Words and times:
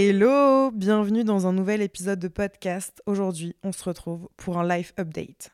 Hello, 0.00 0.70
bienvenue 0.70 1.24
dans 1.24 1.48
un 1.48 1.52
nouvel 1.52 1.82
épisode 1.82 2.20
de 2.20 2.28
podcast. 2.28 3.02
Aujourd'hui, 3.06 3.56
on 3.64 3.72
se 3.72 3.82
retrouve 3.82 4.28
pour 4.36 4.56
un 4.56 4.64
live 4.64 4.92
update. 4.96 5.50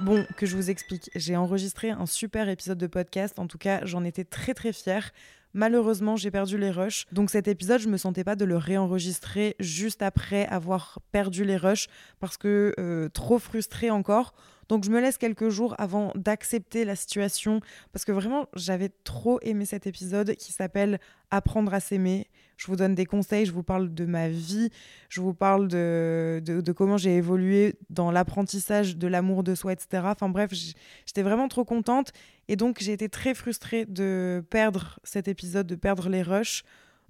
Bon, 0.00 0.26
que 0.36 0.44
je 0.44 0.56
vous 0.56 0.70
explique, 0.70 1.08
j'ai 1.14 1.36
enregistré 1.36 1.90
un 1.90 2.06
super 2.06 2.48
épisode 2.48 2.78
de 2.78 2.88
podcast, 2.88 3.38
en 3.38 3.46
tout 3.46 3.58
cas 3.58 3.86
j'en 3.86 4.02
étais 4.02 4.24
très 4.24 4.54
très 4.54 4.72
fière. 4.72 5.12
Malheureusement, 5.52 6.16
j'ai 6.16 6.32
perdu 6.32 6.58
les 6.58 6.72
rushs. 6.72 7.06
Donc 7.12 7.30
cet 7.30 7.46
épisode, 7.46 7.80
je 7.80 7.88
me 7.88 7.96
sentais 7.96 8.24
pas 8.24 8.34
de 8.34 8.44
le 8.44 8.56
réenregistrer 8.56 9.54
juste 9.60 10.02
après 10.02 10.46
avoir 10.46 10.98
perdu 11.12 11.44
les 11.44 11.56
rushs 11.56 11.86
parce 12.18 12.36
que 12.36 12.74
euh, 12.80 13.08
trop 13.08 13.38
frustrée 13.38 13.92
encore. 13.92 14.34
Donc 14.68 14.84
je 14.84 14.90
me 14.90 15.00
laisse 15.00 15.18
quelques 15.18 15.48
jours 15.48 15.74
avant 15.78 16.12
d'accepter 16.14 16.84
la 16.84 16.96
situation 16.96 17.60
parce 17.92 18.04
que 18.04 18.12
vraiment, 18.12 18.46
j'avais 18.54 18.90
trop 19.04 19.38
aimé 19.42 19.64
cet 19.64 19.86
épisode 19.86 20.34
qui 20.36 20.52
s'appelle 20.52 20.98
Apprendre 21.30 21.74
à 21.74 21.80
s'aimer. 21.80 22.28
Je 22.56 22.68
vous 22.68 22.76
donne 22.76 22.94
des 22.94 23.06
conseils, 23.06 23.46
je 23.46 23.52
vous 23.52 23.64
parle 23.64 23.92
de 23.92 24.04
ma 24.04 24.28
vie, 24.28 24.70
je 25.08 25.20
vous 25.20 25.34
parle 25.34 25.66
de, 25.66 26.40
de, 26.44 26.72
comment 26.72 26.96
j'ai 26.96 27.16
évolué 27.16 27.74
dans 27.90 28.12
l'apprentissage 28.12 28.96
de 28.96 29.08
l'amour 29.08 29.42
de 29.42 29.56
soi, 29.56 29.72
etc. 29.72 30.04
Enfin 30.06 30.28
bref, 30.28 30.52
j'étais 30.52 31.22
vraiment 31.22 31.48
trop 31.48 31.64
contente. 31.64 32.12
Et 32.46 32.54
donc 32.54 32.78
j'ai 32.80 32.92
été 32.92 33.08
très 33.08 33.34
frustrée 33.34 33.86
de 33.86 34.44
perdre 34.50 35.00
cet 35.02 35.26
épisode, 35.26 35.66
de 35.66 35.74
perdre 35.74 36.08
les 36.08 36.22
rushs. 36.22 36.62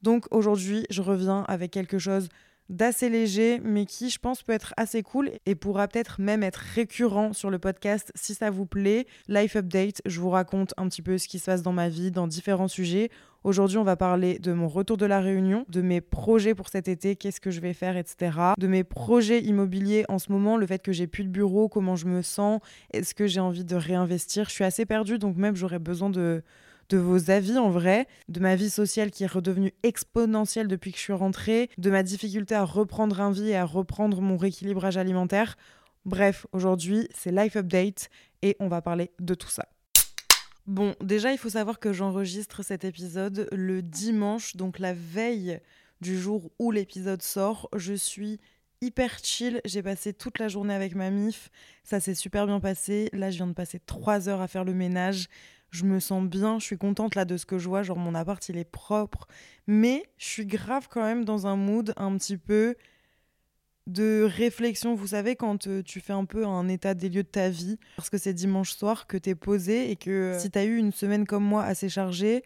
Donc 0.03 0.27
aujourd'hui, 0.31 0.87
je 0.91 1.03
reviens 1.03 1.45
avec 1.49 1.71
quelque 1.71 1.99
chose 1.99 2.29
d'assez 2.71 3.09
léger, 3.09 3.61
mais 3.63 3.87
qui, 3.87 4.11
je 4.11 4.19
pense, 4.19 4.43
peut 4.43 4.53
être 4.53 4.75
assez 4.77 5.03
cool 5.03 5.31
et 5.47 5.55
pourra 5.55 5.89
peut-être 5.89 6.21
même 6.21 6.43
être 6.43 6.63
récurrent 6.75 7.33
sur 7.33 7.51
le 7.51 7.59
podcast 7.59 8.11
si 8.15 8.35
ça 8.35 8.51
vous 8.51 8.67
plaît. 8.67 9.07
Life 9.29 9.57
Update, 9.57 10.01
je 10.07 10.21
vous 10.21 10.31
raconte 10.31 10.75
un 10.77 10.89
petit 10.89 11.03
peu 11.03 11.19
ce 11.19 11.29
qui 11.29 11.39
se 11.39 11.47
passe 11.47 11.63
dans 11.63 11.73
ma 11.73 11.89
vie, 11.89 12.11
dans 12.11 12.27
différents 12.27 12.69
sujets. 12.69 13.11
Aujourd'hui, 13.45 13.77
on 13.77 13.85
va 13.85 13.97
parler 13.97 14.39
de 14.39 14.55
mon 14.55 14.69
retour 14.69 14.97
de 14.97 15.05
la 15.05 15.21
Réunion, 15.21 15.67
de 15.69 15.83
mes 15.83 16.01
projets 16.01 16.55
pour 16.55 16.71
cet 16.71 16.89
été, 16.89 17.15
qu'est-ce 17.15 17.43
que 17.43 17.51
je 17.51 17.61
vais 17.61 17.75
faire, 17.75 17.99
etc. 17.99 18.39
De 18.57 18.67
mes 18.67 18.85
projets 18.85 19.43
immobiliers 19.43 20.07
en 20.09 20.19
ce 20.19 20.33
moment, 20.33 20.57
le 20.57 20.67
fait 20.67 20.79
que 20.79 20.93
j'ai 20.93 21.07
plus 21.07 21.25
de 21.25 21.29
bureau, 21.29 21.69
comment 21.69 21.95
je 21.95 22.07
me 22.07 22.23
sens, 22.23 22.61
est-ce 22.95 23.15
que 23.15 23.27
j'ai 23.27 23.41
envie 23.41 23.65
de 23.65 23.77
réinvestir? 23.77 24.49
Je 24.49 24.55
suis 24.55 24.65
assez 24.65 24.87
perdue, 24.87 25.19
donc 25.19 25.37
même 25.37 25.57
j'aurais 25.57 25.79
besoin 25.79 26.09
de 26.09 26.43
de 26.89 26.99
vos 26.99 27.31
avis 27.31 27.59
en 27.59 27.71
vrai, 27.71 28.07
de 28.29 28.41
ma 28.41 28.57
vie 28.57 28.71
sociale 28.71 29.11
qui 29.11 29.25
est 29.25 29.29
redevenue 29.29 29.73
exponentielle 29.83 30.69
depuis 30.69 30.93
que 30.93 30.99
je 30.99 31.03
suis 31.03 31.13
rentrée, 31.13 31.71
de 31.79 31.91
ma 31.91 32.03
difficulté 32.03 32.55
à 32.55 32.65
reprendre 32.65 33.21
un 33.21 33.31
vie 33.31 33.51
et 33.51 33.57
à 33.57 33.65
reprendre 33.65 34.21
mon 34.21 34.37
rééquilibrage 34.37 34.97
alimentaire. 34.97 35.57
Bref, 36.05 36.47
aujourd'hui, 36.53 37.09
c'est 37.15 37.33
Life 37.33 37.57
Update 37.57 38.11
et 38.43 38.57
on 38.61 38.69
va 38.69 38.83
parler 38.83 39.11
de 39.21 39.35
tout 39.35 39.49
ça. 39.49 39.67
Bon, 40.67 40.95
déjà, 41.03 41.33
il 41.33 41.39
faut 41.39 41.51
savoir 41.51 41.79
que 41.79 41.93
j'enregistre 41.93 42.63
cet 42.63 42.85
épisode 42.85 43.49
le 43.53 43.83
dimanche, 43.83 44.57
donc 44.57 44.79
la 44.79 44.95
veille 44.95 45.61
du 46.01 46.19
jour 46.19 46.51
où 46.59 46.71
l'épisode 46.71 47.23
sort. 47.23 47.69
Je 47.77 47.95
suis 47.95 48.41
hyper 48.81 49.19
chill. 49.23 49.61
J'ai 49.65 49.83
passé 49.83 50.13
toute 50.13 50.39
la 50.39 50.49
journée 50.49 50.75
avec 50.75 50.95
ma 50.95 51.11
mif. 51.11 51.51
Ça 51.83 52.01
s'est 52.01 52.15
super 52.15 52.47
bien 52.47 52.61
passé. 52.61 53.09
Là, 53.13 53.31
je 53.31 53.37
viens 53.37 53.47
de 53.47 53.53
passer 53.53 53.79
trois 53.79 54.29
heures 54.29 54.41
à 54.41 54.49
faire 54.49 54.65
le 54.65 54.75
ménage 54.75 55.29
je 55.75 55.85
me 55.85 55.99
sens 55.99 56.25
bien, 56.25 56.61
je 56.61 56.65
suis 56.65 56.79
contente 56.79 57.17
là 57.17 57.25
de 57.25 57.37
ce 57.37 57.47
que 57.47 57.59
je 57.59 57.69
vois, 57.69 57.83
genre 57.83 57.99
mon 57.99 58.15
appart 58.15 58.49
il 58.49 58.57
est 58.57 58.71
propre, 58.71 59.27
mais 59.67 60.05
je 60.19 60.27
suis 60.27 60.47
grave 60.47 60.87
quand 60.89 61.03
même 61.03 61.25
dans 61.25 61.49
un 61.49 61.57
mood 61.57 61.93
un 61.97 62.17
petit 62.17 62.37
peu 62.37 62.77
de 63.89 64.23
réflexion. 64.23 64.95
Vous 64.95 65.09
savez, 65.09 65.35
quand 65.35 65.67
euh, 65.67 65.83
tu 65.83 66.01
fais 66.01 66.13
un 66.13 66.27
peu 66.27 66.47
un 66.47 66.69
état 66.69 66.95
des 66.95 67.09
lieux 67.09 67.25
de 67.25 67.29
ta 67.29 67.49
vie, 67.49 67.79
parce 67.97 68.09
que 68.09 68.19
c'est 68.19 68.33
dimanche 68.33 68.73
soir 68.73 69.09
que 69.09 69.17
t'es 69.17 69.35
posé 69.35 69.91
et 69.91 69.97
que 69.97 70.11
euh, 70.11 70.39
si 70.39 70.49
t'as 70.49 70.65
eu 70.65 70.77
une 70.77 70.93
semaine 70.93 71.27
comme 71.27 71.45
moi 71.45 71.65
assez 71.65 71.89
chargée, 71.89 72.45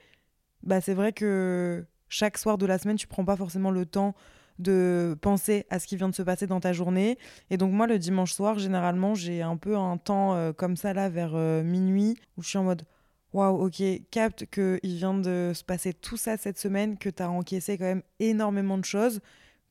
bah 0.62 0.80
c'est 0.80 0.94
vrai 0.94 1.12
que 1.12 1.84
chaque 2.08 2.38
soir 2.38 2.56
de 2.56 2.64
la 2.64 2.78
semaine, 2.78 2.96
tu 2.96 3.06
prends 3.06 3.26
pas 3.26 3.36
forcément 3.36 3.70
le 3.70 3.84
temps 3.84 4.14
de 4.58 5.16
penser 5.20 5.66
à 5.68 5.78
ce 5.78 5.86
qui 5.86 5.96
vient 5.96 6.08
de 6.08 6.14
se 6.14 6.22
passer 6.22 6.46
dans 6.46 6.60
ta 6.60 6.72
journée. 6.72 7.18
Et 7.50 7.58
donc 7.58 7.72
moi, 7.72 7.86
le 7.86 7.98
dimanche 7.98 8.32
soir, 8.32 8.58
généralement, 8.58 9.14
j'ai 9.14 9.42
un 9.42 9.58
peu 9.58 9.76
un 9.76 9.98
temps 9.98 10.34
euh, 10.34 10.52
comme 10.52 10.76
ça 10.76 10.94
là, 10.94 11.10
vers 11.10 11.36
minuit, 11.62 12.16
où 12.38 12.42
je 12.42 12.48
suis 12.48 12.58
en 12.58 12.64
mode 12.64 12.84
waouh, 13.32 13.66
ok, 13.66 13.82
capte 14.10 14.46
qu'il 14.46 14.96
vient 14.96 15.14
de 15.14 15.52
se 15.54 15.64
passer 15.64 15.92
tout 15.92 16.16
ça 16.16 16.36
cette 16.36 16.58
semaine, 16.58 16.96
que 16.98 17.08
tu 17.08 17.22
as 17.22 17.30
encaissé 17.30 17.78
quand 17.78 17.84
même 17.84 18.02
énormément 18.20 18.78
de 18.78 18.84
choses, 18.84 19.20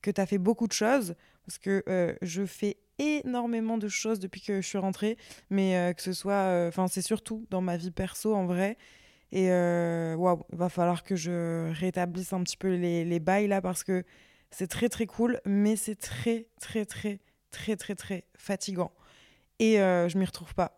que 0.02 0.12
tu 0.12 0.22
as 0.22 0.26
fait 0.26 0.38
beaucoup 0.38 0.68
de 0.68 0.74
choses, 0.74 1.16
parce 1.46 1.58
que 1.58 1.84
euh, 1.90 2.14
je 2.22 2.46
fais 2.46 2.78
énormément 3.00 3.78
de 3.78 3.88
choses 3.88 4.20
depuis 4.20 4.42
que 4.42 4.62
je 4.62 4.68
suis 4.68 4.78
rentrée, 4.78 5.18
mais 5.50 5.78
euh, 5.78 5.94
que 5.94 6.02
ce 6.02 6.14
soit, 6.14 6.34
euh, 6.34 6.68
enfin, 6.68 6.88
c'est 6.88 7.02
surtout 7.02 7.46
dans 7.50 7.62
ma 7.62 7.78
vie 7.78 7.92
perso 7.92 8.36
en 8.36 8.46
vrai. 8.46 8.78
Et 9.32 9.50
waouh, 9.50 10.46
il 10.54 10.58
va 10.58 10.70
falloir 10.70 11.04
que 11.04 11.18
je 11.18 11.70
rétablisse 11.74 12.32
un 12.32 12.44
petit 12.44 12.56
peu 12.56 12.74
les, 12.74 13.04
les 13.04 13.20
bails 13.20 13.48
là, 13.48 13.62
parce 13.62 13.84
que 13.84 14.04
c'est 14.52 14.68
très 14.68 14.88
très 14.88 15.06
cool, 15.06 15.42
mais 15.46 15.76
c'est 15.76 15.96
très 15.96 16.48
très 16.62 16.86
très 16.86 17.20
très 17.52 17.76
très 17.76 17.96
très 17.96 18.24
fatigant. 18.38 18.94
Et 19.60 19.76
je 19.76 20.18
m'y 20.18 20.24
retrouve 20.24 20.56
pas. 20.56 20.77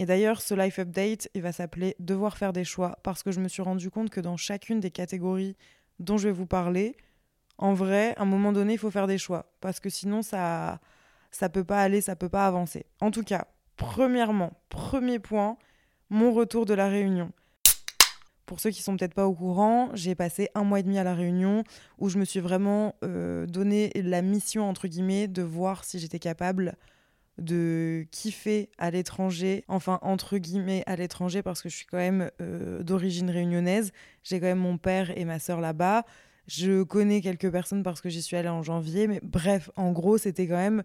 Et 0.00 0.06
d'ailleurs, 0.06 0.40
ce 0.40 0.54
life 0.54 0.78
update, 0.78 1.28
il 1.34 1.42
va 1.42 1.52
s'appeler 1.52 1.94
Devoir 1.98 2.38
faire 2.38 2.54
des 2.54 2.64
choix 2.64 2.96
parce 3.02 3.22
que 3.22 3.32
je 3.32 3.38
me 3.38 3.48
suis 3.48 3.60
rendu 3.60 3.90
compte 3.90 4.08
que 4.08 4.22
dans 4.22 4.38
chacune 4.38 4.80
des 4.80 4.90
catégories 4.90 5.58
dont 5.98 6.16
je 6.16 6.28
vais 6.28 6.32
vous 6.32 6.46
parler, 6.46 6.96
en 7.58 7.74
vrai, 7.74 8.14
à 8.16 8.22
un 8.22 8.24
moment 8.24 8.50
donné, 8.50 8.72
il 8.72 8.78
faut 8.78 8.90
faire 8.90 9.06
des 9.06 9.18
choix 9.18 9.52
parce 9.60 9.78
que 9.78 9.90
sinon 9.90 10.22
ça 10.22 10.80
ça 11.30 11.50
peut 11.50 11.64
pas 11.64 11.82
aller, 11.82 12.00
ça 12.00 12.16
peut 12.16 12.30
pas 12.30 12.46
avancer. 12.46 12.86
En 13.02 13.10
tout 13.10 13.22
cas, 13.22 13.46
premièrement, 13.76 14.54
premier 14.70 15.18
point, 15.18 15.58
mon 16.08 16.32
retour 16.32 16.64
de 16.64 16.72
la 16.72 16.88
Réunion. 16.88 17.30
Pour 18.46 18.58
ceux 18.58 18.70
qui 18.70 18.82
sont 18.82 18.96
peut-être 18.96 19.12
pas 19.12 19.26
au 19.26 19.34
courant, 19.34 19.90
j'ai 19.92 20.14
passé 20.14 20.48
un 20.54 20.64
mois 20.64 20.80
et 20.80 20.82
demi 20.82 20.96
à 20.96 21.04
la 21.04 21.14
Réunion 21.14 21.62
où 21.98 22.08
je 22.08 22.18
me 22.18 22.24
suis 22.24 22.40
vraiment 22.40 22.94
euh, 23.04 23.44
donné 23.44 23.92
la 23.94 24.22
mission 24.22 24.66
entre 24.66 24.88
guillemets 24.88 25.28
de 25.28 25.42
voir 25.42 25.84
si 25.84 25.98
j'étais 25.98 26.18
capable 26.18 26.78
de 27.38 28.06
kiffer 28.10 28.70
à 28.78 28.90
l'étranger, 28.90 29.64
enfin 29.68 29.98
entre 30.02 30.38
guillemets 30.38 30.82
à 30.86 30.96
l'étranger 30.96 31.42
parce 31.42 31.62
que 31.62 31.68
je 31.68 31.76
suis 31.76 31.86
quand 31.86 31.96
même 31.96 32.30
euh, 32.40 32.82
d'origine 32.82 33.30
réunionnaise, 33.30 33.92
j'ai 34.22 34.40
quand 34.40 34.46
même 34.46 34.58
mon 34.58 34.78
père 34.78 35.16
et 35.16 35.24
ma 35.24 35.38
sœur 35.38 35.60
là-bas, 35.60 36.04
je 36.46 36.82
connais 36.82 37.20
quelques 37.20 37.50
personnes 37.50 37.82
parce 37.82 38.00
que 38.00 38.08
j'y 38.08 38.22
suis 38.22 38.36
allée 38.36 38.48
en 38.48 38.62
janvier, 38.62 39.06
mais 39.06 39.20
bref, 39.22 39.70
en 39.76 39.92
gros 39.92 40.18
c'était 40.18 40.46
quand 40.46 40.56
même 40.56 40.82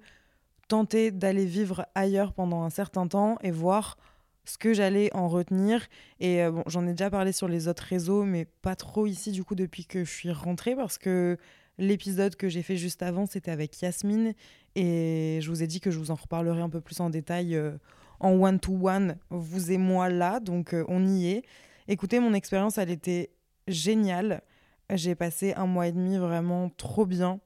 tenter 0.67 1.11
d'aller 1.11 1.45
vivre 1.45 1.85
ailleurs 1.95 2.33
pendant 2.33 2.63
un 2.63 2.69
certain 2.69 3.07
temps 3.07 3.37
et 3.41 3.51
voir 3.51 3.97
ce 4.45 4.57
que 4.57 4.73
j'allais 4.73 5.13
en 5.13 5.27
retenir. 5.27 5.87
Et 6.19 6.43
euh, 6.43 6.51
bon, 6.51 6.63
j'en 6.67 6.87
ai 6.87 6.91
déjà 6.91 7.09
parlé 7.09 7.31
sur 7.31 7.47
les 7.47 7.67
autres 7.67 7.83
réseaux, 7.83 8.23
mais 8.23 8.45
pas 8.45 8.75
trop 8.75 9.07
ici 9.07 9.31
du 9.31 9.43
coup 9.43 9.55
depuis 9.55 9.85
que 9.85 10.03
je 10.03 10.11
suis 10.11 10.31
rentrée 10.31 10.75
parce 10.75 10.97
que 10.97 11.37
l'épisode 11.77 12.35
que 12.35 12.49
j'ai 12.49 12.61
fait 12.61 12.77
juste 12.77 13.03
avant, 13.03 13.25
c'était 13.25 13.51
avec 13.51 13.81
Yasmine 13.81 14.33
et 14.75 15.39
je 15.41 15.49
vous 15.49 15.63
ai 15.63 15.67
dit 15.67 15.79
que 15.79 15.91
je 15.91 15.99
vous 15.99 16.11
en 16.11 16.15
reparlerai 16.15 16.61
un 16.61 16.69
peu 16.69 16.81
plus 16.81 16.99
en 16.99 17.09
détail 17.09 17.55
euh, 17.55 17.71
en 18.19 18.31
one-to-one, 18.31 19.17
vous 19.29 19.71
et 19.71 19.77
moi 19.77 20.09
là, 20.09 20.39
donc 20.39 20.73
euh, 20.73 20.85
on 20.87 21.05
y 21.05 21.27
est. 21.27 21.43
Écoutez, 21.87 22.19
mon 22.19 22.33
expérience, 22.33 22.77
elle 22.77 22.89
était 22.89 23.31
géniale. 23.67 24.41
J'ai 24.89 25.15
passé 25.15 25.53
un 25.53 25.65
mois 25.65 25.87
et 25.87 25.91
demi 25.91 26.17
vraiment 26.17 26.69
trop 26.69 27.05
bien. 27.05 27.39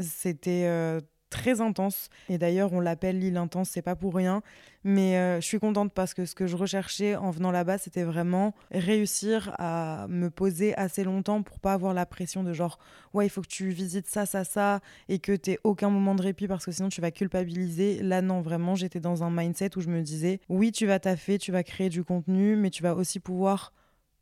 C'était 0.00 0.64
euh, 0.66 1.00
très 1.30 1.60
intense. 1.60 2.08
Et 2.28 2.38
d'ailleurs, 2.38 2.72
on 2.72 2.80
l'appelle 2.80 3.18
l'île 3.18 3.36
intense, 3.36 3.70
c'est 3.70 3.82
pas 3.82 3.96
pour 3.96 4.14
rien. 4.14 4.42
Mais 4.84 5.16
euh, 5.16 5.40
je 5.40 5.46
suis 5.46 5.58
contente 5.58 5.92
parce 5.92 6.14
que 6.14 6.24
ce 6.24 6.34
que 6.34 6.46
je 6.46 6.56
recherchais 6.56 7.16
en 7.16 7.30
venant 7.30 7.50
là-bas, 7.50 7.78
c'était 7.78 8.04
vraiment 8.04 8.54
réussir 8.70 9.52
à 9.58 10.06
me 10.08 10.30
poser 10.30 10.76
assez 10.76 11.02
longtemps 11.02 11.42
pour 11.42 11.58
pas 11.58 11.72
avoir 11.72 11.92
la 11.92 12.06
pression 12.06 12.44
de 12.44 12.52
genre, 12.52 12.78
ouais, 13.12 13.26
il 13.26 13.28
faut 13.28 13.42
que 13.42 13.48
tu 13.48 13.70
visites 13.70 14.06
ça, 14.06 14.26
ça, 14.26 14.44
ça, 14.44 14.80
et 15.08 15.18
que 15.18 15.32
tu 15.32 15.58
aucun 15.64 15.90
moment 15.90 16.14
de 16.14 16.22
répit 16.22 16.46
parce 16.46 16.64
que 16.64 16.72
sinon 16.72 16.88
tu 16.88 17.00
vas 17.00 17.10
culpabiliser. 17.10 18.00
Là, 18.02 18.22
non, 18.22 18.40
vraiment, 18.40 18.76
j'étais 18.76 19.00
dans 19.00 19.24
un 19.24 19.30
mindset 19.30 19.76
où 19.76 19.80
je 19.80 19.88
me 19.88 20.02
disais, 20.02 20.40
oui, 20.48 20.70
tu 20.70 20.86
vas 20.86 21.00
taffer, 21.00 21.38
tu 21.38 21.50
vas 21.50 21.64
créer 21.64 21.88
du 21.88 22.04
contenu, 22.04 22.54
mais 22.56 22.70
tu 22.70 22.82
vas 22.82 22.94
aussi 22.94 23.18
pouvoir 23.18 23.72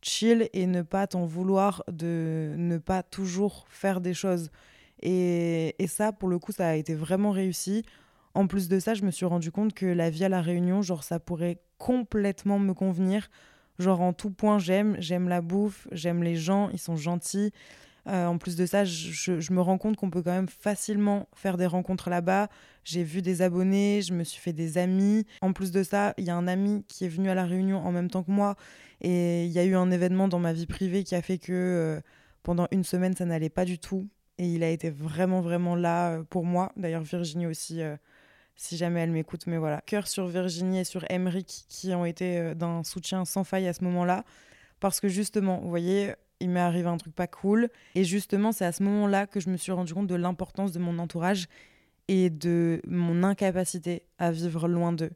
chill 0.04 0.48
et 0.52 0.66
ne 0.66 0.82
pas 0.82 1.06
t'en 1.06 1.26
vouloir 1.26 1.82
de 1.90 2.54
ne 2.56 2.78
pas 2.78 3.02
toujours 3.02 3.66
faire 3.68 4.00
des 4.00 4.14
choses. 4.14 4.50
Et, 5.04 5.74
ça, 5.86 6.12
pour 6.12 6.28
le 6.28 6.38
coup, 6.38 6.52
ça 6.52 6.68
a 6.68 6.74
été 6.74 6.94
vraiment 6.94 7.30
réussi. 7.30 7.84
En 8.34 8.46
plus 8.46 8.68
de 8.68 8.80
ça, 8.80 8.94
je 8.94 9.04
me 9.04 9.10
suis 9.10 9.26
rendu 9.26 9.52
compte 9.52 9.74
que 9.74 9.86
la 9.86 10.10
vie 10.10 10.24
à 10.24 10.28
la 10.28 10.40
Réunion, 10.40 10.82
genre 10.82 11.04
ça 11.04 11.20
pourrait 11.20 11.58
complètement 11.78 12.58
me 12.58 12.72
convenir. 12.72 13.30
Genre 13.78 14.00
en 14.00 14.12
tout 14.12 14.30
point, 14.30 14.58
j'aime, 14.58 14.96
j'aime 14.98 15.28
la 15.28 15.40
bouffe, 15.40 15.86
j'aime 15.92 16.22
les 16.22 16.36
gens, 16.36 16.70
ils 16.72 16.78
sont 16.78 16.96
gentils. 16.96 17.52
Euh, 18.06 18.26
en 18.26 18.38
plus 18.38 18.56
de 18.56 18.66
ça, 18.66 18.84
je, 18.84 19.52
me 19.52 19.60
rends 19.60 19.78
compte 19.78 19.96
qu'on 19.96 20.10
peut 20.10 20.22
quand 20.22 20.32
même 20.32 20.48
facilement 20.48 21.28
faire 21.34 21.56
des 21.56 21.66
rencontres 21.66 22.10
là-bas. 22.10 22.48
J'ai 22.84 23.02
vu 23.02 23.22
des 23.22 23.40
abonnés, 23.40 24.02
je 24.02 24.12
me 24.12 24.24
suis 24.24 24.40
fait 24.40 24.52
des 24.52 24.78
amis. 24.78 25.26
En 25.40 25.52
plus 25.52 25.70
de 25.70 25.82
ça, 25.82 26.14
il 26.18 26.24
y 26.24 26.30
a 26.30 26.36
un 26.36 26.46
ami 26.46 26.84
qui 26.88 27.04
est 27.04 27.08
venu 27.08 27.30
à 27.30 27.34
la 27.34 27.44
réunion 27.44 27.78
en 27.78 27.92
même 27.92 28.10
temps 28.10 28.22
que 28.22 28.30
moi. 28.30 28.56
Et 29.00 29.46
il 29.46 29.52
y 29.52 29.58
a 29.58 29.64
eu 29.64 29.74
un 29.74 29.90
événement 29.90 30.28
dans 30.28 30.38
ma 30.38 30.52
vie 30.52 30.66
privée 30.66 31.04
qui 31.04 31.14
a 31.14 31.22
fait 31.22 31.38
que 31.38 31.52
euh, 31.52 32.00
pendant 32.42 32.68
une 32.72 32.84
semaine, 32.84 33.14
ça 33.16 33.24
n'allait 33.24 33.48
pas 33.48 33.64
du 33.64 33.78
tout. 33.78 34.08
Et 34.38 34.46
il 34.46 34.62
a 34.64 34.70
été 34.70 34.90
vraiment, 34.90 35.40
vraiment 35.40 35.76
là 35.76 36.12
euh, 36.12 36.22
pour 36.22 36.44
moi. 36.44 36.72
D'ailleurs, 36.76 37.02
Virginie 37.02 37.46
aussi, 37.46 37.81
si 38.56 38.76
jamais 38.76 39.00
elle 39.00 39.10
m'écoute. 39.10 39.46
Mais 39.46 39.58
voilà, 39.58 39.81
cœur 39.82 40.08
sur 40.08 40.26
Virginie 40.26 40.81
et 40.81 40.84
sur 40.84 41.04
Emeric 41.10 41.66
qui 41.69 41.94
ont 41.94 42.04
été 42.04 42.54
d'un 42.54 42.82
soutien 42.84 43.25
sans 43.25 43.44
faille 43.44 43.69
à 43.69 43.72
ce 43.72 43.84
moment-là. 43.84 44.25
Parce 44.81 45.00
que 45.00 45.08
justement, 45.08 45.60
vous 45.60 45.69
voyez, 45.69 46.14
il 46.40 46.50
m'est 46.50 46.60
arrivé 46.60 46.88
un 46.88 46.96
truc 46.96 47.14
pas 47.14 47.26
cool. 47.26 47.69
Et 47.94 48.04
justement, 48.04 48.52
c'est 48.52 48.64
à 48.64 48.72
ce 48.72 48.82
moment-là 48.82 49.26
que 49.26 49.40
je 49.40 49.50
me 49.50 49.56
suis 49.56 49.72
rendu 49.72 49.94
compte 49.94 50.06
de 50.06 50.14
l'importance 50.14 50.72
de 50.72 50.78
mon 50.78 50.98
entourage 50.98 51.46
et 52.08 52.31
de 52.31 52.82
mon 52.86 53.22
incapacité 53.22 54.02
à 54.19 54.31
vivre 54.31 54.69
loin 54.69 54.92
d'eux. 54.92 55.12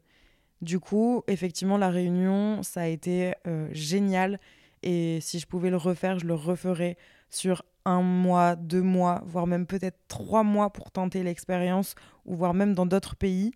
Du 0.61 0.79
coup, 0.79 1.23
effectivement, 1.27 1.77
la 1.77 1.89
réunion, 1.89 2.63
ça 2.63 2.81
a 2.81 2.87
été 2.87 3.33
euh, 3.47 3.69
génial. 3.71 4.39
Et 4.83 5.19
si 5.21 5.39
je 5.39 5.47
pouvais 5.47 5.69
le 5.69 5.77
refaire, 5.77 6.19
je 6.19 6.25
le 6.25 6.33
referais 6.33 6.97
sur 7.29 7.63
un 7.85 8.01
mois, 8.01 8.55
deux 8.55 8.81
mois, 8.81 9.23
voire 9.25 9.47
même 9.47 9.65
peut-être 9.65 9.97
trois 10.07 10.43
mois 10.43 10.71
pour 10.71 10.91
tenter 10.91 11.23
l'expérience, 11.23 11.95
ou 12.25 12.35
voire 12.35 12.53
même 12.53 12.73
dans 12.73 12.85
d'autres 12.85 13.15
pays. 13.15 13.51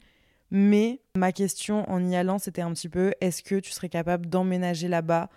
Mais 0.51 1.01
ma 1.15 1.31
question 1.31 1.89
en 1.89 2.07
y 2.07 2.15
allant, 2.15 2.37
c'était 2.37 2.61
un 2.61 2.71
petit 2.73 2.89
peu, 2.89 3.13
est-ce 3.21 3.41
que 3.41 3.59
tu 3.59 3.71
serais 3.71 3.89
capable 3.89 4.27
d'emménager 4.27 4.87
là-bas 4.87 5.29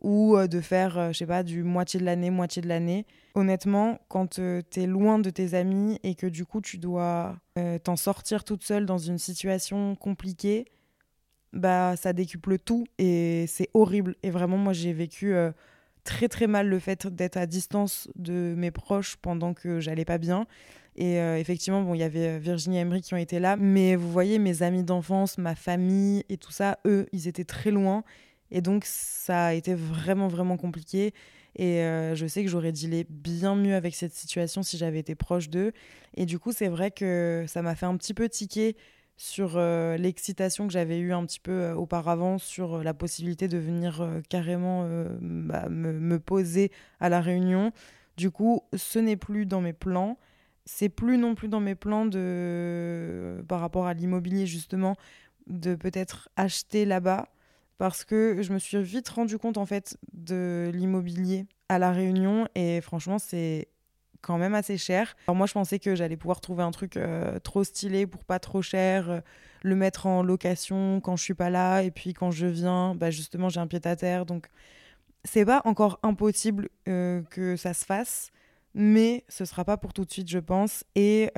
ou 0.00 0.36
euh, 0.36 0.46
de 0.46 0.60
faire, 0.60 0.96
euh, 0.96 1.12
je 1.12 1.18
sais 1.18 1.26
pas, 1.26 1.42
du 1.42 1.62
moitié 1.64 1.98
de 1.98 2.04
l'année, 2.04 2.30
moitié 2.30 2.62
de 2.62 2.68
l'année? 2.68 3.04
Honnêtement, 3.34 3.98
quand 4.08 4.38
euh, 4.38 4.62
tu 4.70 4.80
es 4.80 4.86
loin 4.86 5.18
de 5.18 5.28
tes 5.28 5.54
amis 5.54 5.98
et 6.02 6.14
que 6.14 6.26
du 6.26 6.46
coup 6.46 6.60
tu 6.60 6.78
dois 6.78 7.36
t'en 7.84 7.96
sortir 7.96 8.44
toute 8.44 8.64
seule 8.64 8.86
dans 8.86 8.96
une 8.96 9.18
situation 9.18 9.94
compliquée, 9.94 10.64
bah 11.52 11.94
ça 11.96 12.12
décuple 12.12 12.58
tout 12.58 12.86
et 12.96 13.44
c'est 13.48 13.68
horrible. 13.74 14.16
Et 14.22 14.30
vraiment, 14.30 14.56
moi 14.56 14.72
j'ai 14.72 14.94
vécu 14.94 15.34
très 16.04 16.28
très 16.28 16.46
mal 16.46 16.68
le 16.68 16.78
fait 16.78 17.06
d'être 17.06 17.36
à 17.36 17.46
distance 17.46 18.08
de 18.16 18.54
mes 18.56 18.70
proches 18.70 19.16
pendant 19.16 19.54
que 19.54 19.80
j'allais 19.80 20.04
pas 20.04 20.18
bien. 20.18 20.46
Et 20.96 21.16
effectivement, 21.16 21.82
bon, 21.82 21.94
il 21.94 21.98
y 21.98 22.02
avait 22.02 22.38
Virginie 22.38 22.76
et 22.76 22.80
Emery 22.80 23.00
qui 23.00 23.14
ont 23.14 23.16
été 23.16 23.38
là, 23.38 23.56
mais 23.56 23.96
vous 23.96 24.10
voyez, 24.10 24.38
mes 24.38 24.62
amis 24.62 24.82
d'enfance, 24.82 25.38
ma 25.38 25.54
famille 25.54 26.24
et 26.28 26.36
tout 26.36 26.50
ça, 26.50 26.78
eux, 26.84 27.06
ils 27.12 27.26
étaient 27.26 27.44
très 27.44 27.70
loin. 27.70 28.02
Et 28.50 28.60
donc, 28.60 28.84
ça 28.84 29.46
a 29.46 29.54
été 29.54 29.74
vraiment, 29.74 30.28
vraiment 30.28 30.56
compliqué. 30.56 31.14
Et 31.56 31.80
euh, 31.80 32.14
je 32.14 32.26
sais 32.26 32.44
que 32.44 32.50
j'aurais 32.50 32.72
dealé 32.72 33.06
bien 33.08 33.54
mieux 33.54 33.74
avec 33.74 33.94
cette 33.94 34.14
situation 34.14 34.62
si 34.62 34.76
j'avais 34.76 34.98
été 34.98 35.14
proche 35.14 35.48
d'eux. 35.48 35.72
Et 36.16 36.26
du 36.26 36.38
coup, 36.38 36.52
c'est 36.52 36.68
vrai 36.68 36.90
que 36.90 37.44
ça 37.48 37.62
m'a 37.62 37.74
fait 37.74 37.86
un 37.86 37.96
petit 37.96 38.14
peu 38.14 38.28
tiquer 38.28 38.76
sur 39.20 39.58
euh, 39.58 39.98
l'excitation 39.98 40.66
que 40.66 40.72
j'avais 40.72 40.98
eue 40.98 41.12
un 41.12 41.26
petit 41.26 41.40
peu 41.40 41.52
euh, 41.52 41.74
auparavant 41.74 42.38
sur 42.38 42.82
la 42.82 42.94
possibilité 42.94 43.48
de 43.48 43.58
venir 43.58 44.02
carrément 44.30 44.88
bah, 45.20 45.68
me, 45.68 45.92
me, 45.92 46.18
poser 46.18 46.72
à 47.00 47.10
la 47.10 47.20
réunion. 47.20 47.70
Du 48.16 48.30
coup, 48.30 48.62
ce 48.74 48.98
n'est 48.98 49.18
plus 49.18 49.44
dans 49.44 49.60
mes 49.60 49.74
plans. 49.74 50.18
C'est 50.64 50.88
plus 50.88 51.18
non 51.18 51.34
plus 51.34 51.48
dans 51.48 51.60
mes 51.60 51.74
plans 51.74 52.06
de 52.06 53.44
par 53.46 53.60
rapport 53.60 53.86
à 53.86 53.92
l'immobilier 53.92 54.46
justement 54.46 54.96
de 55.48 55.74
peut-être 55.74 56.30
acheter 56.36 56.86
là-bas 56.86 57.28
parce 57.76 58.04
que 58.04 58.40
je 58.40 58.52
me 58.54 58.58
suis 58.58 58.82
vite 58.82 59.08
rendu 59.10 59.36
compte 59.36 59.58
en 59.58 59.66
fait 59.66 59.98
de 60.14 60.70
l'immobilier 60.72 61.44
à 61.68 61.78
la 61.78 61.92
Réunion 61.92 62.48
et 62.54 62.80
franchement 62.80 63.18
c'est 63.18 63.68
quand 64.20 64.38
même 64.38 64.54
assez 64.54 64.78
cher. 64.78 65.16
Alors 65.26 65.36
moi 65.36 65.46
je 65.46 65.52
pensais 65.52 65.78
que 65.78 65.94
j'allais 65.94 66.16
pouvoir 66.16 66.40
trouver 66.40 66.62
un 66.62 66.70
truc 66.70 66.96
euh, 66.96 67.38
trop 67.40 67.64
stylé 67.64 68.06
pour 68.06 68.24
pas 68.24 68.38
trop 68.38 68.62
cher, 68.62 69.10
euh, 69.10 69.20
le 69.62 69.76
mettre 69.76 70.06
en 70.06 70.22
location 70.22 71.00
quand 71.00 71.16
je 71.16 71.22
suis 71.22 71.34
pas 71.34 71.50
là 71.50 71.82
et 71.82 71.90
puis 71.90 72.14
quand 72.14 72.30
je 72.30 72.46
viens, 72.46 72.94
bah 72.94 73.10
justement 73.10 73.48
j'ai 73.48 73.60
un 73.60 73.66
pied 73.66 73.80
à 73.84 73.96
terre 73.96 74.26
donc 74.26 74.48
c'est 75.24 75.44
pas 75.44 75.62
encore 75.64 75.98
impossible 76.02 76.68
euh, 76.88 77.22
que 77.30 77.56
ça 77.56 77.74
se 77.74 77.84
fasse 77.84 78.30
mais 78.72 79.24
ce 79.28 79.44
sera 79.44 79.64
pas 79.64 79.76
pour 79.76 79.92
tout 79.92 80.04
de 80.04 80.12
suite, 80.12 80.30
je 80.30 80.38
pense. 80.38 80.84
Et 80.94 81.32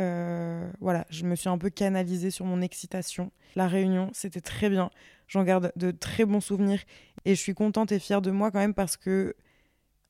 voilà, 0.81 1.07
je 1.09 1.25
me 1.25 1.35
suis 1.35 1.49
un 1.49 1.57
peu 1.57 1.71
canalisée 1.71 2.31
sur 2.31 2.45
mon 2.45 2.61
excitation. 2.61 3.33
La 3.57 3.69
réunion, 3.69 4.11
c'était 4.13 4.43
très 4.43 4.69
bien. 4.69 4.91
J'en 5.29 5.45
garde 5.45 5.73
de 5.77 5.93
très 5.93 6.27
bons 6.27 6.43
souvenirs 6.43 6.81
et 7.25 7.35
je 7.35 7.41
suis 7.41 7.55
contente 7.55 7.91
et 7.91 7.99
fière 7.99 8.21
de 8.21 8.31
moi 8.31 8.51
quand 8.51 8.59
même 8.59 8.75
parce 8.75 8.99
que, 8.99 9.35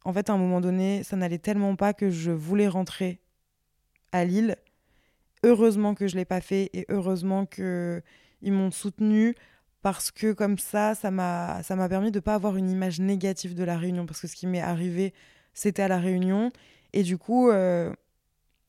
en 0.05 0.13
fait, 0.13 0.31
à 0.31 0.33
un 0.33 0.39
moment 0.39 0.61
donné, 0.61 1.03
ça 1.03 1.17
n'allait 1.17 1.39
tellement 1.39 1.77
pas 1.77 1.93
que 1.93 2.11
je 2.11 2.31
voulais 2.31 2.69
rentrer 2.69 3.21
à 4.13 4.25
Lille. 4.25 4.57
Heureusement 5.45 5.95
que 5.95 6.07
je 6.07 6.17
l'ai 6.17 6.25
pas 6.25 6.41
fait 6.41 6.71
et 6.73 6.87
heureusement 6.89 7.47
que 7.47 8.03
ils 8.43 8.53
m'ont 8.53 8.71
soutenu 8.71 9.35
parce 9.83 10.11
que 10.11 10.33
comme 10.33 10.59
ça, 10.59 10.95
ça 10.95 11.11
m'a 11.11 11.89
permis 11.89 12.11
de 12.13 12.21
pas 12.21 12.35
avoir 12.35 12.57
une 12.57 12.71
image 12.71 13.01
négative 13.01 13.55
de 13.55 13.65
la 13.65 13.77
Réunion 13.77 14.07
parce 14.07 14.21
que 14.21 14.29
ce 14.29 14.37
qui 14.37 14.47
m'est 14.47 14.61
arrivé, 14.61 15.13
c'était 15.55 15.83
à 15.83 15.89
la 15.89 15.99
Réunion 15.99 16.53
et 16.93 17.03
du 17.03 17.19
coup, 17.19 17.51
euh, 17.51 17.93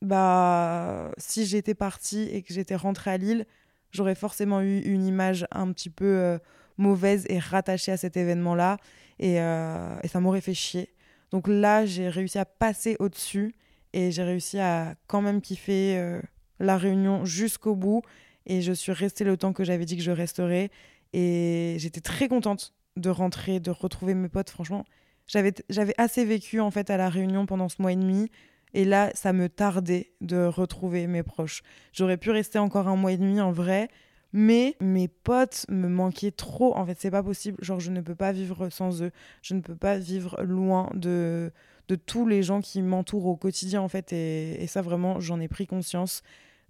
bah 0.02 1.10
si 1.18 1.46
j'étais 1.46 1.74
partie 1.74 2.28
et 2.32 2.42
que 2.42 2.52
j'étais 2.52 2.74
rentrée 2.76 3.12
à 3.12 3.16
Lille, 3.16 3.46
j'aurais 3.92 4.14
forcément 4.14 4.60
eu 4.60 4.80
une 4.80 5.06
image 5.06 5.46
un 5.52 5.72
petit 5.72 5.90
peu 5.90 6.04
euh, 6.04 6.38
mauvaise 6.76 7.24
et 7.28 7.38
rattachée 7.38 7.92
à 7.92 7.96
cet 7.96 8.16
événement-là. 8.16 8.78
Euh, 9.22 9.96
et, 10.02 10.08
ça 10.08 10.20
m'aurait 10.20 10.40
fait 10.40 10.54
chier. 10.54 10.90
Donc 11.34 11.48
là, 11.48 11.84
j'ai 11.84 12.08
réussi 12.08 12.38
à 12.38 12.44
passer 12.44 12.94
au-dessus 13.00 13.56
et 13.92 14.12
j'ai 14.12 14.22
réussi 14.22 14.60
à 14.60 14.94
quand 15.08 15.20
même 15.20 15.40
kiffer 15.40 15.98
euh, 15.98 16.22
la 16.60 16.78
réunion 16.78 17.24
jusqu'au 17.24 17.74
bout. 17.74 18.02
Et 18.46 18.62
je 18.62 18.70
suis 18.70 18.92
restée 18.92 19.24
le 19.24 19.36
temps 19.36 19.52
que 19.52 19.64
j'avais 19.64 19.84
dit 19.84 19.96
que 19.96 20.02
je 20.04 20.12
resterais. 20.12 20.70
Et 21.12 21.74
j'étais 21.80 22.00
très 22.00 22.28
contente 22.28 22.72
de 22.96 23.10
rentrer, 23.10 23.58
de 23.58 23.72
retrouver 23.72 24.14
mes 24.14 24.28
potes. 24.28 24.48
Franchement, 24.48 24.84
j'avais 25.26 25.94
assez 25.98 26.24
vécu 26.24 26.60
en 26.60 26.70
fait 26.70 26.88
à 26.88 26.96
la 26.96 27.08
réunion 27.08 27.46
pendant 27.46 27.68
ce 27.68 27.82
mois 27.82 27.90
et 27.90 27.96
demi. 27.96 28.30
Et 28.72 28.84
là, 28.84 29.10
ça 29.14 29.32
me 29.32 29.48
tardait 29.48 30.12
de 30.20 30.44
retrouver 30.44 31.08
mes 31.08 31.24
proches. 31.24 31.62
J'aurais 31.92 32.16
pu 32.16 32.30
rester 32.30 32.60
encore 32.60 32.86
un 32.86 32.94
mois 32.94 33.10
et 33.10 33.16
demi 33.16 33.40
en 33.40 33.50
vrai, 33.50 33.88
mais 34.34 34.76
mes 34.80 35.06
potes 35.08 35.64
me 35.70 35.88
manquaient 35.88 36.32
trop. 36.32 36.76
En 36.76 36.84
fait, 36.84 36.98
c'est 37.00 37.10
pas 37.10 37.22
possible. 37.22 37.56
Genre, 37.62 37.78
je 37.78 37.90
ne 37.90 38.00
peux 38.00 38.16
pas 38.16 38.32
vivre 38.32 38.68
sans 38.68 39.00
eux. 39.00 39.12
Je 39.42 39.54
ne 39.54 39.60
peux 39.60 39.76
pas 39.76 39.96
vivre 39.96 40.42
loin 40.42 40.90
de, 40.94 41.52
de 41.88 41.94
tous 41.94 42.26
les 42.26 42.42
gens 42.42 42.60
qui 42.60 42.82
m'entourent 42.82 43.26
au 43.26 43.36
quotidien, 43.36 43.80
en 43.80 43.88
fait. 43.88 44.12
Et, 44.12 44.66
ça, 44.66 44.82
vraiment, 44.82 45.20
j'en 45.20 45.40
ai 45.40 45.46
pris 45.48 45.66
conscience. 45.66 46.22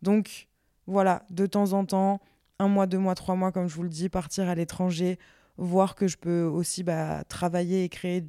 Donc, 0.03 0.49
voilà, 0.87 1.25
de 1.31 1.47
temps 1.47 1.73
en 1.73 1.87
temps, 1.87 2.21
un 2.59 2.69
mois, 2.69 2.87
deux 2.87 2.99
mois, 2.99 3.15
trois 3.15 3.35
mois, 3.35 3.51
comme 3.51 3.67
je 3.67 3.75
vous 3.75 3.83
le 3.83 3.89
dis, 3.89 4.11
partir 4.11 4.49
à 4.49 4.55
l'étranger, 4.55 5.19
voir 5.57 5.95
que 5.95 6.07
je 6.07 6.19
peux 6.19 6.43
aussi 6.43 6.83
bah, 6.83 7.25
travailler 7.25 7.85
et 7.85 7.89
créer 7.89 8.27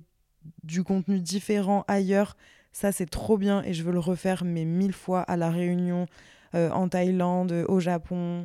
du 0.64 0.84
contenu 0.84 1.20
différent 1.20 1.84
ailleurs 1.88 2.38
ça, 2.76 2.92
c'est 2.92 3.06
trop 3.06 3.38
bien 3.38 3.64
et 3.64 3.74
je 3.74 3.84
veux 3.84 3.94
le 3.94 4.00
refaire, 4.00 4.44
mais 4.44 4.66
mille 4.66 4.92
fois 4.92 5.22
à 5.22 5.38
La 5.38 5.50
Réunion, 5.50 6.08
euh, 6.56 6.70
en 6.72 6.90
Thaïlande, 6.90 7.64
au 7.70 7.80
Japon, 7.80 8.44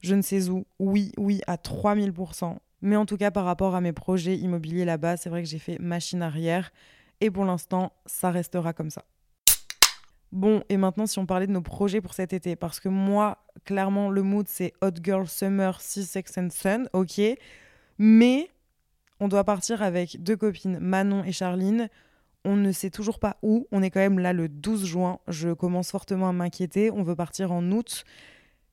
je 0.00 0.14
ne 0.14 0.22
sais 0.22 0.48
où. 0.48 0.66
Oui, 0.78 1.12
oui, 1.16 1.40
à 1.46 1.56
3000%. 1.56 2.56
Mais 2.82 2.96
en 2.96 3.06
tout 3.06 3.16
cas, 3.16 3.30
par 3.30 3.44
rapport 3.44 3.74
à 3.74 3.80
mes 3.80 3.92
projets 3.92 4.36
immobiliers 4.36 4.84
là-bas, 4.84 5.16
c'est 5.16 5.28
vrai 5.28 5.42
que 5.42 5.48
j'ai 5.48 5.58
fait 5.58 5.78
machine 5.78 6.22
arrière. 6.22 6.72
Et 7.20 7.30
pour 7.30 7.44
l'instant, 7.44 7.92
ça 8.06 8.30
restera 8.30 8.72
comme 8.72 8.90
ça. 8.90 9.04
Bon, 10.32 10.62
et 10.68 10.76
maintenant, 10.76 11.06
si 11.06 11.18
on 11.18 11.26
parlait 11.26 11.46
de 11.46 11.52
nos 11.52 11.60
projets 11.60 12.00
pour 12.00 12.14
cet 12.14 12.32
été, 12.32 12.56
parce 12.56 12.80
que 12.80 12.88
moi, 12.88 13.38
clairement, 13.64 14.10
le 14.10 14.22
mood, 14.22 14.46
c'est 14.48 14.72
Hot 14.80 14.92
Girl 15.02 15.26
Summer, 15.26 15.80
Sea 15.80 16.04
Sex 16.04 16.38
and 16.38 16.48
Sun, 16.50 16.88
ok. 16.92 17.20
Mais 17.98 18.48
on 19.18 19.28
doit 19.28 19.44
partir 19.44 19.82
avec 19.82 20.22
deux 20.22 20.36
copines, 20.36 20.78
Manon 20.78 21.24
et 21.24 21.32
Charline, 21.32 21.88
on 22.44 22.56
ne 22.56 22.72
sait 22.72 22.90
toujours 22.90 23.18
pas 23.18 23.36
où. 23.42 23.66
On 23.70 23.82
est 23.82 23.90
quand 23.90 24.00
même 24.00 24.18
là 24.18 24.32
le 24.32 24.48
12 24.48 24.86
juin. 24.86 25.18
Je 25.28 25.50
commence 25.50 25.90
fortement 25.90 26.28
à 26.28 26.32
m'inquiéter. 26.32 26.90
On 26.90 27.02
veut 27.02 27.16
partir 27.16 27.52
en 27.52 27.70
août. 27.70 28.04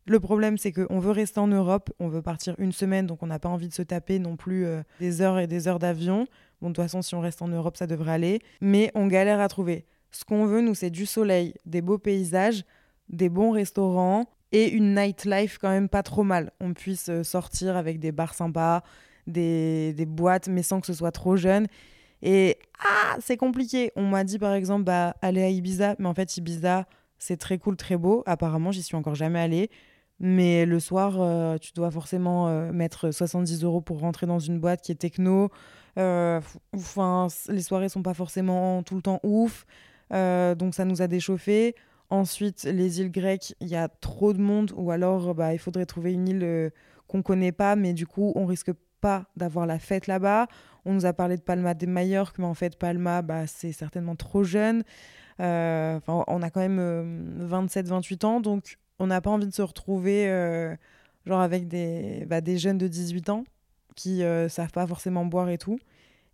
Le 0.08 0.20
problème, 0.20 0.58
c'est 0.58 0.72
qu'on 0.72 1.00
veut 1.00 1.12
rester 1.12 1.40
en 1.40 1.48
Europe. 1.48 1.90
On 2.00 2.08
veut 2.08 2.22
partir 2.22 2.56
une 2.58 2.72
semaine, 2.72 3.06
donc 3.08 3.24
on 3.24 3.28
n'a 3.28 3.40
pas 3.40 3.50
envie 3.50 3.68
de 3.68 3.74
se 3.74 3.82
taper 3.82 4.20
non 4.20 4.36
plus 4.36 4.66
euh, 4.66 4.82
des 5.00 5.22
heures 5.22 5.40
et 5.40 5.48
des 5.48 5.68
heures 5.68 5.80
d'avion. 5.80 6.28
Bon, 6.62 6.70
de 6.70 6.74
toute 6.74 6.84
façon, 6.84 7.02
si 7.02 7.14
on 7.16 7.20
reste 7.20 7.42
en 7.42 7.48
Europe, 7.48 7.78
ça 7.78 7.88
devrait 7.88 8.14
aller. 8.14 8.40
Mais 8.62 8.92
on 8.96 9.08
galère 9.08 9.40
à 9.40 9.48
trouver. 9.48 9.86
Ce 10.12 10.24
qu'on 10.24 10.46
veut, 10.46 10.62
nous, 10.62 10.76
c'est 10.76 10.90
du 10.90 11.06
soleil, 11.06 11.54
des 11.66 11.82
beaux 11.82 11.98
paysages, 11.98 12.64
des 13.10 13.30
bons 13.30 13.52
restaurants 13.52 14.26
et 14.54 14.70
une 14.70 14.96
nightlife 14.96 15.58
quand 15.60 15.70
même 15.70 15.90
pas 15.90 16.04
trop 16.04 16.24
mal. 16.24 16.52
On 16.62 16.74
puisse 16.74 17.10
euh, 17.10 17.24
sortir 17.24 17.76
avec 17.76 18.00
des 18.00 18.14
bars 18.14 18.34
sympas, 18.34 18.84
des, 19.28 19.94
des 19.94 20.06
boîtes, 20.06 20.48
mais 20.48 20.64
sans 20.64 20.80
que 20.80 20.88
ce 20.88 20.94
soit 20.94 21.12
trop 21.12 21.36
jeune 21.36 21.68
et 22.22 22.58
ah, 22.80 23.18
c'est 23.20 23.38
compliqué. 23.38 23.92
On 23.96 24.04
m'a 24.04 24.24
dit 24.24 24.40
par 24.40 24.54
exemple, 24.54 24.84
bah, 24.84 25.16
aller 25.22 25.44
à 25.44 25.50
Ibiza, 25.50 25.96
mais 26.00 26.08
en 26.08 26.14
fait, 26.14 26.38
Ibiza, 26.38 26.86
c'est 27.18 27.38
très 27.38 27.58
cool, 27.58 27.78
très 27.78 27.98
beau. 27.98 28.24
Apparemment, 28.26 28.72
j'y 28.72 28.84
suis 28.84 28.96
encore 28.96 29.16
jamais 29.16 29.40
allée. 29.40 29.70
Mais 30.20 30.66
le 30.66 30.80
soir, 30.80 31.60
tu 31.60 31.74
dois 31.74 31.92
forcément 31.92 32.50
mettre 32.72 33.12
70 33.12 33.64
euros 33.64 33.82
pour 33.82 34.00
rentrer 34.00 34.26
dans 34.26 34.40
une 34.40 34.60
boîte 34.60 34.82
qui 34.82 34.92
est 34.92 34.96
techno. 34.96 35.50
Enfin, 35.96 37.28
les 37.50 37.62
soirées 37.62 37.90
sont 37.90 38.02
pas 38.02 38.16
forcément 38.16 38.82
tout 38.82 38.96
le 38.96 39.04
temps 39.04 39.20
ouf. 39.22 39.68
donc 40.12 40.74
ça 40.74 40.86
nous 40.86 41.04
a 41.04 41.08
déchauffé. 41.08 41.76
Ensuite, 42.10 42.64
les 42.64 43.02
îles 43.02 43.12
grecques, 43.12 43.54
il 43.60 43.68
y 43.68 43.76
a 43.76 43.90
trop 43.90 44.32
de 44.32 44.40
monde, 44.40 44.72
ou 44.76 44.92
alors 44.92 45.36
bah, 45.36 45.54
il 45.54 45.60
faudrait 45.60 45.86
trouver 45.86 46.14
une 46.14 46.28
île 46.30 46.44
euh, 46.44 46.70
qu'on 47.08 47.22
connaît 47.22 47.52
pas, 47.52 47.76
mais 47.76 47.94
du 47.94 48.08
coup, 48.08 48.32
on 48.36 48.46
risque 48.46 48.72
pas 49.02 49.26
d'avoir 49.36 49.66
la 49.66 49.78
fête 49.78 50.08
là-bas. 50.08 50.48
On 50.86 50.94
nous 50.94 51.06
a 51.06 51.12
parlé 51.12 51.36
de 51.36 51.42
Palma 51.42 51.74
de 51.74 51.86
Majorque, 51.86 52.40
mais 52.40 52.46
en 52.46 52.54
fait, 52.54 52.78
Palma, 52.80 53.22
bah, 53.22 53.46
c'est 53.46 53.74
certainement 53.74 54.16
trop 54.16 54.44
jeune. 54.44 54.84
Euh, 55.42 56.00
on 56.08 56.42
a 56.42 56.50
quand 56.50 56.62
même 56.62 57.46
27-28 57.46 58.26
euh, 58.26 58.28
ans, 58.28 58.40
donc 58.40 58.78
on 59.00 59.08
n'a 59.08 59.22
pas 59.22 59.30
envie 59.30 59.48
de 59.48 59.54
se 59.54 59.62
retrouver 59.62 60.26
genre 61.26 61.42
avec 61.42 61.68
des, 61.68 62.26
bah, 62.28 62.42
des 62.42 62.58
jeunes 62.58 62.78
de 62.78 62.88
18 62.88 63.30
ans 63.30 63.44
qui 63.96 64.22
savent 64.50 64.72
pas 64.72 64.88
forcément 64.88 65.26
boire 65.26 65.50
et 65.50 65.58
tout. 65.58 65.80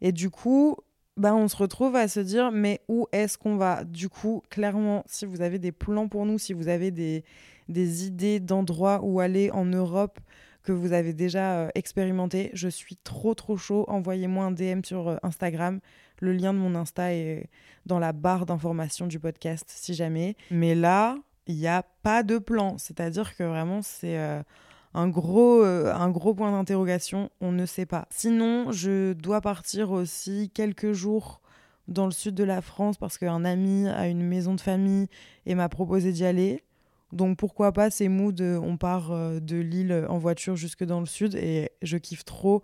Et 0.02 0.12
du 0.12 0.30
coup, 0.30 0.78
bah, 1.18 1.36
on 1.36 1.48
se 1.48 1.56
retrouve 1.56 1.96
à 1.96 2.08
se 2.08 2.20
dire 2.20 2.52
mais 2.52 2.82
où 2.88 3.08
est-ce 3.12 3.38
qu'on 3.38 3.56
va? 3.56 3.84
Du 3.84 4.10
coup, 4.10 4.42
clairement, 4.50 5.04
si 5.08 5.26
vous 5.26 5.42
avez 5.42 5.60
des 5.60 5.72
plans 5.72 6.08
pour 6.08 6.26
nous, 6.26 6.40
si 6.40 6.54
vous 6.54 6.68
avez 6.68 6.92
des, 6.92 7.24
des 7.70 8.06
idées 8.06 8.40
d'endroits 8.40 9.00
où 9.04 9.20
aller 9.20 9.52
en 9.52 9.66
Europe 9.66 10.20
que 10.64 10.72
vous 10.72 10.94
avez 10.94 11.14
déjà 11.14 11.60
euh, 11.60 11.70
expérimenté, 11.76 12.50
je 12.54 12.68
suis 12.68 12.96
trop 12.96 13.34
trop 13.34 13.58
chaud. 13.58 13.86
Envoyez-moi 13.88 14.46
un 14.46 14.52
DM 14.52 14.82
sur 14.84 15.10
euh, 15.10 15.18
Instagram. 15.22 15.80
Le 16.20 16.32
lien 16.34 16.54
de 16.54 16.60
mon 16.60 16.74
Insta 16.76 17.14
est 17.14 17.50
dans 17.86 18.00
la 18.00 18.14
barre 18.14 18.46
d'information 18.46 19.08
du 19.08 19.20
podcast 19.20 19.66
si 19.68 19.94
jamais. 19.94 20.36
Mais 20.52 20.74
là, 20.74 21.18
il 21.48 21.56
n'y 21.56 21.68
a 21.68 21.84
pas 22.04 22.24
de 22.24 22.38
plan. 22.38 22.78
C'est-à-dire 22.78 23.36
que 23.36 23.44
vraiment, 23.44 23.82
c'est... 23.82 24.18
Euh, 24.18 24.42
un 24.94 25.08
gros, 25.08 25.64
euh, 25.64 25.94
un 25.94 26.10
gros 26.10 26.34
point 26.34 26.52
d'interrogation, 26.52 27.30
on 27.42 27.52
ne 27.52 27.66
sait 27.66 27.86
pas. 27.86 28.08
Sinon, 28.10 28.72
je 28.72 29.14
dois 29.14 29.42
partir 29.42 29.92
aussi 29.92 30.52
quelques 30.54 30.94
jours 30.94 31.42
dans 31.88 32.06
le 32.06 32.12
sud 32.12 32.36
de 32.36 32.44
la 32.44 32.62
France 32.62 32.98
parce 32.98 33.18
qu'un 33.18 33.44
ami 33.44 33.88
a 33.88 34.08
une 34.08 34.24
maison 34.24 34.54
de 34.54 34.62
famille 34.62 35.08
et 35.46 35.56
m'a 35.56 35.70
proposé 35.70 36.12
d'y 36.12 36.26
aller. 36.26 36.64
Donc 37.12 37.38
pourquoi 37.38 37.72
pas, 37.72 37.90
c'est 37.90 38.08
mood, 38.08 38.42
on 38.42 38.78
part 38.78 39.12
euh, 39.12 39.40
de 39.40 39.58
Lille 39.58 40.06
en 40.10 40.18
voiture 40.18 40.56
jusque 40.56 40.84
dans 40.84 41.00
le 41.00 41.06
sud 41.06 41.36
et 41.36 41.72
je 41.82 41.98
kiffe 41.98 42.26
trop 42.26 42.64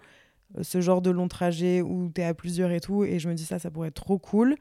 euh, 0.58 0.64
ce 0.64 0.82
genre 0.82 1.02
de 1.02 1.12
long 1.12 1.28
trajet 1.28 1.82
où 1.82 2.12
tu 2.14 2.22
es 2.22 2.24
à 2.24 2.34
plusieurs 2.34 2.72
et 2.72 2.80
tout 2.80 3.04
et 3.04 3.20
je 3.20 3.30
me 3.30 3.36
dis 3.36 3.46
ça, 3.46 3.60
ça 3.60 3.70
pourrait 3.70 3.90
être 3.90 4.02
trop 4.02 4.18
cool. 4.18 4.56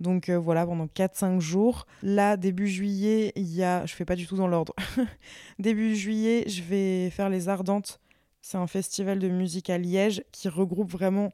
Donc 0.00 0.28
euh, 0.28 0.38
voilà, 0.38 0.66
pendant 0.66 0.86
4-5 0.86 1.40
jours. 1.40 1.86
Là, 2.02 2.36
début 2.36 2.68
juillet, 2.68 3.32
il 3.36 3.52
y 3.54 3.62
a. 3.62 3.86
Je 3.86 3.94
fais 3.94 4.04
pas 4.04 4.16
du 4.16 4.26
tout 4.26 4.36
dans 4.36 4.48
l'ordre. 4.48 4.74
début 5.58 5.94
juillet, 5.94 6.44
je 6.48 6.62
vais 6.62 7.10
faire 7.10 7.28
Les 7.28 7.48
Ardentes. 7.48 8.00
C'est 8.42 8.58
un 8.58 8.66
festival 8.66 9.18
de 9.18 9.28
musique 9.28 9.70
à 9.70 9.78
Liège 9.78 10.22
qui 10.32 10.48
regroupe 10.48 10.90
vraiment 10.90 11.32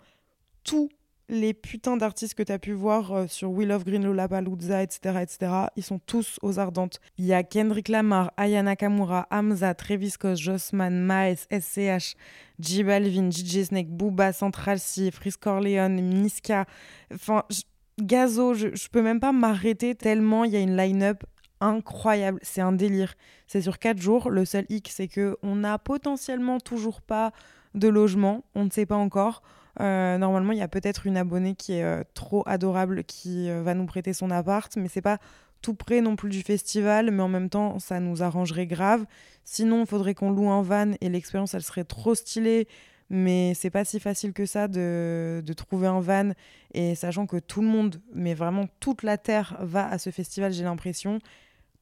tous 0.64 0.88
les 1.28 1.54
putains 1.54 1.97
d'artistes 1.97 2.35
que 2.35 2.42
tu 2.42 2.52
as 2.52 2.59
pu 2.59 2.73
voir 2.73 3.12
euh, 3.12 3.26
sur 3.26 3.50
Will 3.50 3.73
of 3.73 3.85
Green, 3.85 4.04
Lollapalooza, 4.04 4.83
etc., 4.83 5.19
etc. 5.23 5.52
Ils 5.76 5.83
sont 5.83 5.99
tous 5.99 6.38
aux 6.42 6.59
Ardentes. 6.59 7.00
Il 7.16 7.25
y 7.25 7.33
a 7.33 7.42
Kendrick 7.42 7.88
Lamar, 7.88 8.33
Aya 8.37 8.62
Nakamura, 8.62 9.26
Hamza, 9.31 9.75
Travis 9.75 10.11
Scott, 10.11 10.37
Jossman, 10.37 10.90
Maes, 10.90 11.47
SCH, 11.50 12.16
J 12.59 12.85
Balvin, 12.85 13.31
DJ 13.31 13.64
Snake, 13.64 13.88
Booba, 13.88 14.33
Central 14.33 14.78
C, 14.78 15.11
Frisk 15.11 15.40
Corleone, 15.40 16.00
Niska. 16.00 16.66
Enfin, 17.12 17.45
Gazo, 18.00 18.54
je, 18.54 18.75
je 18.75 18.88
peux 18.88 19.02
même 19.02 19.20
pas 19.20 19.32
m'arrêter 19.32 19.94
tellement 19.94 20.44
il 20.44 20.52
y 20.52 20.56
a 20.56 20.61
une 20.61 20.76
line-up 20.76 21.25
incroyable. 21.61 22.38
C'est 22.42 22.61
un 22.61 22.72
délire. 22.72 23.14
C'est 23.46 23.62
sur 23.62 23.78
quatre 23.78 24.00
jours. 24.00 24.30
Le 24.30 24.44
seul 24.44 24.66
hic, 24.68 24.90
c'est 24.92 25.08
que 25.08 25.37
on 25.42 25.56
n'a 25.56 25.78
potentiellement 25.78 26.58
toujours 26.61 27.00
pas 27.00 27.32
de 27.75 27.88
logement. 27.88 28.44
On 28.54 28.64
ne 28.64 28.70
sait 28.70 28.87
pas 28.87 28.96
encore. 28.96 29.42
Euh, 29.80 30.18
normalement, 30.18 30.52
il 30.52 30.58
y 30.58 30.62
a 30.62 30.68
peut-être 30.68 31.06
une 31.06 31.16
abonnée 31.16 31.54
qui 31.54 31.75
est 31.75 31.84
euh, 31.84 32.02
trop 32.14 32.42
adorable 32.46 33.04
qui 33.04 33.49
euh, 33.49 33.62
va 33.62 33.75
nous 33.75 33.87
prêter 33.87 34.12
son 34.12 34.30
appart, 34.30 34.75
mais 34.76 34.88
c'est 34.88 35.00
pas 35.00 35.18
tout 35.62 35.75
près 35.75 36.00
non 36.00 36.16
plus 36.16 36.28
du 36.28 36.42
festival, 36.42 37.11
mais 37.11 37.22
en 37.22 37.28
même 37.28 37.49
temps, 37.49 37.78
ça 37.78 38.00
nous 38.00 38.22
arrangerait 38.22 38.66
grave. 38.66 39.06
Sinon, 39.44 39.82
il 39.82 39.87
faudrait 39.87 40.14
qu'on 40.14 40.30
loue 40.30 40.50
un 40.50 40.62
van 40.62 40.92
et 41.00 41.08
l'expérience, 41.08 41.54
elle 41.54 41.62
serait 41.62 41.84
trop 41.84 42.14
stylée 42.14 42.66
mais 43.12 43.52
c'est 43.54 43.69
pas 43.69 43.85
si 43.85 44.00
facile 44.00 44.33
que 44.33 44.47
ça 44.47 44.69
de, 44.69 45.42
de, 45.45 45.52
trouver 45.52 45.87
un 45.87 46.00
van 46.00 46.33
et 46.73 46.95
sachant 46.95 47.26
que 47.26 47.37
tout 47.37 47.61
le 47.61 47.69
monde, 47.69 48.00
mais 48.14 48.33
vraiment 48.33 48.64
toute 48.81 49.02
la 49.02 49.19
terre 49.19 49.54
va 49.61 49.87
à 49.87 49.99
ce 49.99 50.09
festival, 50.09 50.50
j'ai 50.52 50.64
l'impression. 50.64 51.19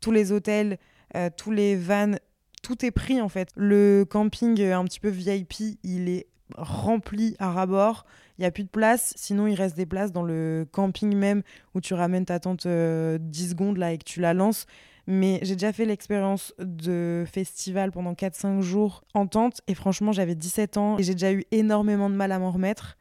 Tous 0.01 0.11
les 0.11 0.33
hôtels, 0.33 0.77
euh, 1.15 1.31
tous 1.35 1.53
les 1.53 1.77
vannes, 1.77 2.19
tout 2.65 2.85
est 2.85 2.91
pris 2.91 3.21
en 3.21 3.29
fait. 3.29 3.49
Le 3.55 4.05
camping 4.05 4.61
euh, 4.61 4.77
un 4.77 4.85
petit 4.85 4.99
peu 4.99 5.09
VIP, 5.09 5.79
il 5.85 6.09
est 6.09 6.27
rempli 6.57 7.37
à 7.39 7.53
rabord. 7.53 8.07
Il 8.37 8.41
n'y 8.41 8.47
a 8.47 8.51
plus 8.51 8.65
de 8.65 8.69
place, 8.69 9.13
sinon 9.17 9.47
il 9.47 9.55
reste 9.55 9.77
des 9.77 9.87
places 9.87 10.11
dans 10.11 10.25
le 10.25 10.67
camping 10.73 11.15
même 11.15 11.43
où 11.77 11.81
tu 11.81 11.95
ramènes 11.95 12.25
ta 12.25 12.41
tente 12.41 12.63
10 12.63 12.69
euh, 12.69 13.19
secondes 13.33 13.77
là 13.77 13.93
et 13.93 13.99
que 13.99 14.05
tu 14.05 14.21
la 14.21 14.35
lances. 14.35 14.67
Mais 15.13 15.41
j'ai 15.43 15.57
déjà 15.57 15.73
fait 15.73 15.87
l'expérience 15.87 16.55
de 16.61 17.25
festival 17.27 17.91
pendant 17.91 18.13
4-5 18.13 18.61
jours 18.61 19.03
en 19.13 19.27
tente. 19.27 19.61
Et 19.67 19.75
franchement, 19.75 20.13
j'avais 20.13 20.37
17 20.37 20.77
ans 20.77 20.99
et 20.99 21.03
j'ai 21.03 21.15
déjà 21.15 21.33
eu 21.33 21.45
énormément 21.51 22.09
de 22.09 22.15
mal 22.15 22.31
à 22.31 22.39
m'en 22.39 22.53
remettre. 22.53 22.97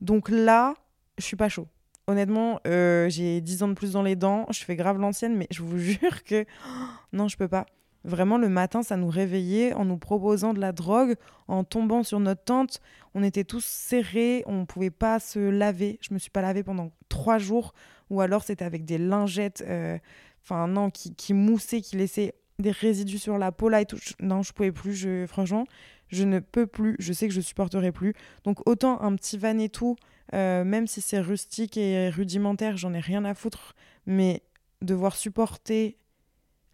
Donc 0.00 0.30
là, 0.30 0.72
je 1.18 1.24
suis 1.24 1.36
pas 1.36 1.50
chaud. 1.50 1.68
Honnêtement, 2.06 2.60
euh, 2.66 3.10
j'ai 3.10 3.42
10 3.42 3.62
ans 3.62 3.68
de 3.68 3.74
plus 3.74 3.92
dans 3.92 4.02
les 4.02 4.16
dents. 4.16 4.46
Je 4.50 4.64
fais 4.64 4.74
grave 4.74 4.98
l'ancienne, 4.98 5.36
mais 5.36 5.48
je 5.50 5.60
vous 5.60 5.76
jure 5.78 6.24
que 6.24 6.46
non, 7.12 7.28
je 7.28 7.36
peux 7.36 7.46
pas. 7.46 7.66
Vraiment, 8.04 8.38
le 8.38 8.48
matin, 8.48 8.82
ça 8.82 8.96
nous 8.96 9.10
réveillait 9.10 9.74
en 9.74 9.84
nous 9.84 9.98
proposant 9.98 10.54
de 10.54 10.60
la 10.60 10.72
drogue, 10.72 11.16
en 11.46 11.64
tombant 11.64 12.02
sur 12.02 12.20
notre 12.20 12.42
tente. 12.42 12.80
On 13.12 13.22
était 13.22 13.44
tous 13.44 13.66
serrés, 13.66 14.44
on 14.46 14.60
ne 14.60 14.64
pouvait 14.64 14.88
pas 14.88 15.20
se 15.20 15.38
laver. 15.38 15.98
Je 16.00 16.14
me 16.14 16.18
suis 16.18 16.30
pas 16.30 16.40
lavée 16.40 16.62
pendant 16.62 16.90
trois 17.10 17.36
jours, 17.36 17.74
ou 18.08 18.22
alors 18.22 18.44
c'était 18.44 18.64
avec 18.64 18.86
des 18.86 18.96
lingettes. 18.96 19.62
Euh, 19.68 19.98
enfin 20.42 20.68
non, 20.68 20.90
qui, 20.90 21.14
qui 21.14 21.34
moussait, 21.34 21.80
qui 21.80 21.96
laissait 21.96 22.34
des 22.58 22.70
résidus 22.70 23.18
sur 23.18 23.38
la 23.38 23.52
peau 23.52 23.68
là 23.68 23.80
et 23.80 23.86
tout. 23.86 23.98
non, 24.20 24.42
je 24.42 24.52
pouvais 24.52 24.72
plus, 24.72 24.94
je, 24.94 25.26
franchement, 25.26 25.64
je 26.08 26.24
ne 26.24 26.38
peux 26.38 26.66
plus, 26.66 26.96
je 26.98 27.12
sais 27.12 27.28
que 27.28 27.34
je 27.34 27.40
supporterai 27.40 27.92
plus. 27.92 28.14
Donc 28.44 28.66
autant 28.68 29.00
un 29.00 29.14
petit 29.16 29.38
van 29.38 29.58
et 29.58 29.68
tout, 29.68 29.96
euh, 30.34 30.64
même 30.64 30.86
si 30.86 31.00
c'est 31.00 31.20
rustique 31.20 31.76
et 31.76 32.10
rudimentaire, 32.10 32.76
j'en 32.76 32.92
ai 32.94 33.00
rien 33.00 33.24
à 33.24 33.34
foutre, 33.34 33.74
mais 34.06 34.42
devoir 34.82 35.16
supporter 35.16 35.96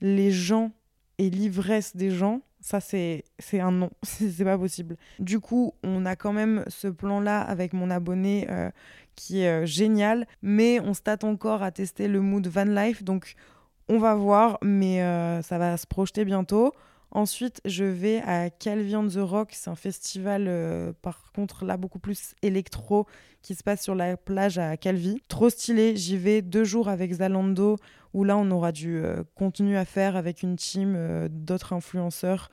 les 0.01 0.31
gens 0.31 0.73
et 1.19 1.31
l'ivresse 1.31 1.97
des 1.97 2.11
gens, 2.11 2.43
ça 2.61 2.81
c'est 2.81 3.25
un 3.53 3.73
non, 3.73 3.91
c'est 4.03 4.45
pas 4.45 4.59
possible. 4.59 4.97
Du 5.19 5.41
coup, 5.41 5.75
on 5.83 6.05
a 6.05 6.17
quand 6.17 6.33
même 6.33 6.65
ce 6.69 6.89
plan-là 6.89 7.41
avec 7.41 7.73
mon 7.73 7.91
abonné 7.91 8.47
euh, 8.51 8.71
qui 9.15 9.41
est 9.41 9.63
euh, 9.63 9.67
génial, 9.67 10.27
mais 10.43 10.81
on 10.81 10.93
se 10.93 11.01
tâte 11.01 11.25
encore 11.25 11.63
à 11.63 11.71
tester 11.71 12.09
le 12.09 12.21
mood 12.21 12.47
van 12.47 12.65
life, 12.65 13.03
donc 13.03 13.35
on 13.88 13.99
va 13.99 14.14
voir, 14.14 14.59
mais 14.62 15.02
euh, 15.02 15.43
ça 15.43 15.59
va 15.59 15.76
se 15.76 15.87
projeter 15.87 16.25
bientôt. 16.25 16.73
Ensuite, 17.12 17.61
je 17.64 17.85
vais 17.85 18.21
à 18.23 18.50
Calvi 18.50 18.97
on 18.97 19.07
the 19.07 19.19
Rock. 19.19 19.50
C'est 19.52 19.71
un 19.71 19.76
festival, 19.76 20.47
euh, 20.49 20.93
par 21.02 21.31
contre, 21.33 21.64
là, 21.64 21.76
beaucoup 21.76 22.00
plus 22.00 22.35
électro, 22.43 23.07
qui 23.43 23.55
se 23.55 23.62
passe 23.62 23.83
sur 23.83 23.95
la 23.95 24.16
plage 24.16 24.59
à 24.59 24.76
Calvi. 24.76 25.21
Trop 25.28 25.49
stylé. 25.49 25.97
J'y 25.97 26.16
vais 26.16 26.43
deux 26.43 26.64
jours 26.64 26.88
avec 26.88 27.12
Zalando, 27.12 27.76
où 28.12 28.25
là, 28.25 28.37
on 28.37 28.50
aura 28.50 28.73
du 28.73 28.99
euh, 28.99 29.23
contenu 29.37 29.76
à 29.76 29.85
faire 29.85 30.16
avec 30.16 30.43
une 30.43 30.57
team 30.57 31.28
d'autres 31.31 31.73
influenceurs, 31.73 32.50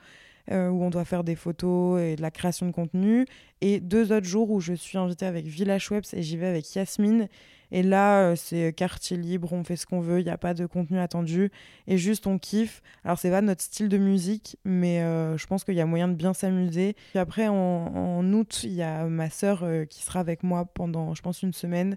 où 0.50 0.84
on 0.84 0.90
doit 0.90 1.06
faire 1.06 1.24
des 1.24 1.36
photos 1.36 2.00
et 2.00 2.16
de 2.16 2.22
la 2.22 2.30
création 2.30 2.66
de 2.66 2.72
contenu. 2.72 3.26
Et 3.60 3.80
deux 3.80 4.12
autres 4.12 4.26
jours 4.26 4.50
où 4.50 4.60
je 4.60 4.74
suis 4.74 4.98
invitée 4.98 5.26
avec 5.26 5.46
Village 5.46 5.90
Webs 5.90 6.04
et 6.12 6.22
j'y 6.22 6.36
vais 6.36 6.46
avec 6.46 6.74
Yasmine. 6.74 7.28
Et 7.70 7.82
là, 7.82 8.20
euh, 8.20 8.36
c'est 8.36 8.72
quartier 8.72 9.16
libre, 9.16 9.52
on 9.52 9.64
fait 9.64 9.76
ce 9.76 9.86
qu'on 9.86 10.00
veut, 10.00 10.20
il 10.20 10.24
n'y 10.24 10.30
a 10.30 10.38
pas 10.38 10.54
de 10.54 10.66
contenu 10.66 10.98
attendu. 10.98 11.50
Et 11.86 11.98
juste, 11.98 12.26
on 12.26 12.38
kiffe. 12.38 12.82
Alors, 13.04 13.18
c'est 13.18 13.30
pas 13.30 13.40
notre 13.40 13.62
style 13.62 13.88
de 13.88 13.98
musique, 13.98 14.56
mais 14.64 15.02
euh, 15.02 15.36
je 15.36 15.46
pense 15.46 15.64
qu'il 15.64 15.74
y 15.74 15.80
a 15.80 15.86
moyen 15.86 16.08
de 16.08 16.14
bien 16.14 16.34
s'amuser. 16.34 16.94
Puis 17.10 17.18
après, 17.18 17.48
en, 17.48 18.32
août, 18.32 18.60
il 18.64 18.74
y 18.74 18.82
a 18.82 19.04
ma 19.06 19.30
sœur 19.30 19.62
euh, 19.62 19.84
qui 19.84 20.02
sera 20.02 20.20
avec 20.20 20.42
moi 20.42 20.64
pendant, 20.66 21.14
je 21.14 21.22
pense, 21.22 21.42
une 21.42 21.52
semaine 21.52 21.96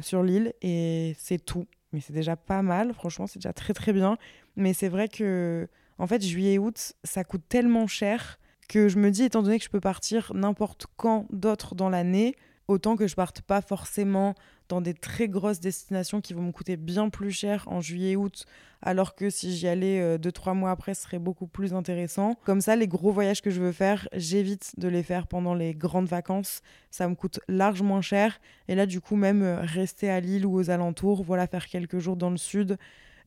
sur 0.00 0.22
l'île. 0.22 0.54
Et 0.62 1.14
c'est 1.18 1.44
tout. 1.44 1.66
Mais 1.92 2.00
c'est 2.00 2.12
déjà 2.12 2.34
pas 2.34 2.62
mal, 2.62 2.92
franchement, 2.94 3.26
c'est 3.26 3.38
déjà 3.38 3.52
très 3.52 3.74
très 3.74 3.92
bien. 3.92 4.16
Mais 4.56 4.72
c'est 4.72 4.88
vrai 4.88 5.08
que, 5.08 5.68
en 5.98 6.06
fait, 6.06 6.22
juillet 6.22 6.54
et 6.54 6.58
août, 6.58 6.94
ça 7.04 7.24
coûte 7.24 7.42
tellement 7.48 7.86
cher 7.86 8.38
que 8.68 8.88
je 8.88 8.98
me 8.98 9.10
dis, 9.10 9.24
étant 9.24 9.42
donné 9.42 9.58
que 9.58 9.64
je 9.64 9.70
peux 9.70 9.80
partir 9.80 10.32
n'importe 10.34 10.86
quand 10.96 11.26
d'autre 11.30 11.74
dans 11.74 11.90
l'année, 11.90 12.34
Autant 12.66 12.96
que 12.96 13.06
je 13.06 13.14
parte 13.14 13.42
pas 13.42 13.60
forcément 13.60 14.34
dans 14.68 14.80
des 14.80 14.94
très 14.94 15.28
grosses 15.28 15.60
destinations 15.60 16.20
qui 16.20 16.32
vont 16.32 16.42
me 16.42 16.52
coûter 16.52 16.76
bien 16.76 17.10
plus 17.10 17.30
cher 17.30 17.64
en 17.66 17.82
juillet-août, 17.82 18.46
alors 18.80 19.14
que 19.14 19.28
si 19.28 19.54
j'y 19.54 19.68
allais 19.68 20.00
euh, 20.00 20.18
deux, 20.18 20.32
trois 20.32 20.54
mois 20.54 20.70
après, 20.70 20.94
ce 20.94 21.02
serait 21.02 21.18
beaucoup 21.18 21.46
plus 21.46 21.74
intéressant. 21.74 22.36
Comme 22.44 22.62
ça, 22.62 22.74
les 22.76 22.88
gros 22.88 23.12
voyages 23.12 23.42
que 23.42 23.50
je 23.50 23.60
veux 23.60 23.72
faire, 23.72 24.08
j'évite 24.14 24.72
de 24.78 24.88
les 24.88 25.02
faire 25.02 25.26
pendant 25.26 25.54
les 25.54 25.74
grandes 25.74 26.06
vacances. 26.06 26.62
Ça 26.90 27.06
me 27.08 27.14
coûte 27.14 27.40
largement 27.48 28.00
cher. 28.00 28.40
Et 28.68 28.74
là, 28.74 28.86
du 28.86 29.00
coup, 29.00 29.16
même 29.16 29.42
euh, 29.42 29.60
rester 29.60 30.08
à 30.08 30.20
Lille 30.20 30.46
ou 30.46 30.54
aux 30.54 30.70
alentours, 30.70 31.22
voilà, 31.22 31.46
faire 31.46 31.66
quelques 31.66 31.98
jours 31.98 32.16
dans 32.16 32.30
le 32.30 32.38
sud, 32.38 32.78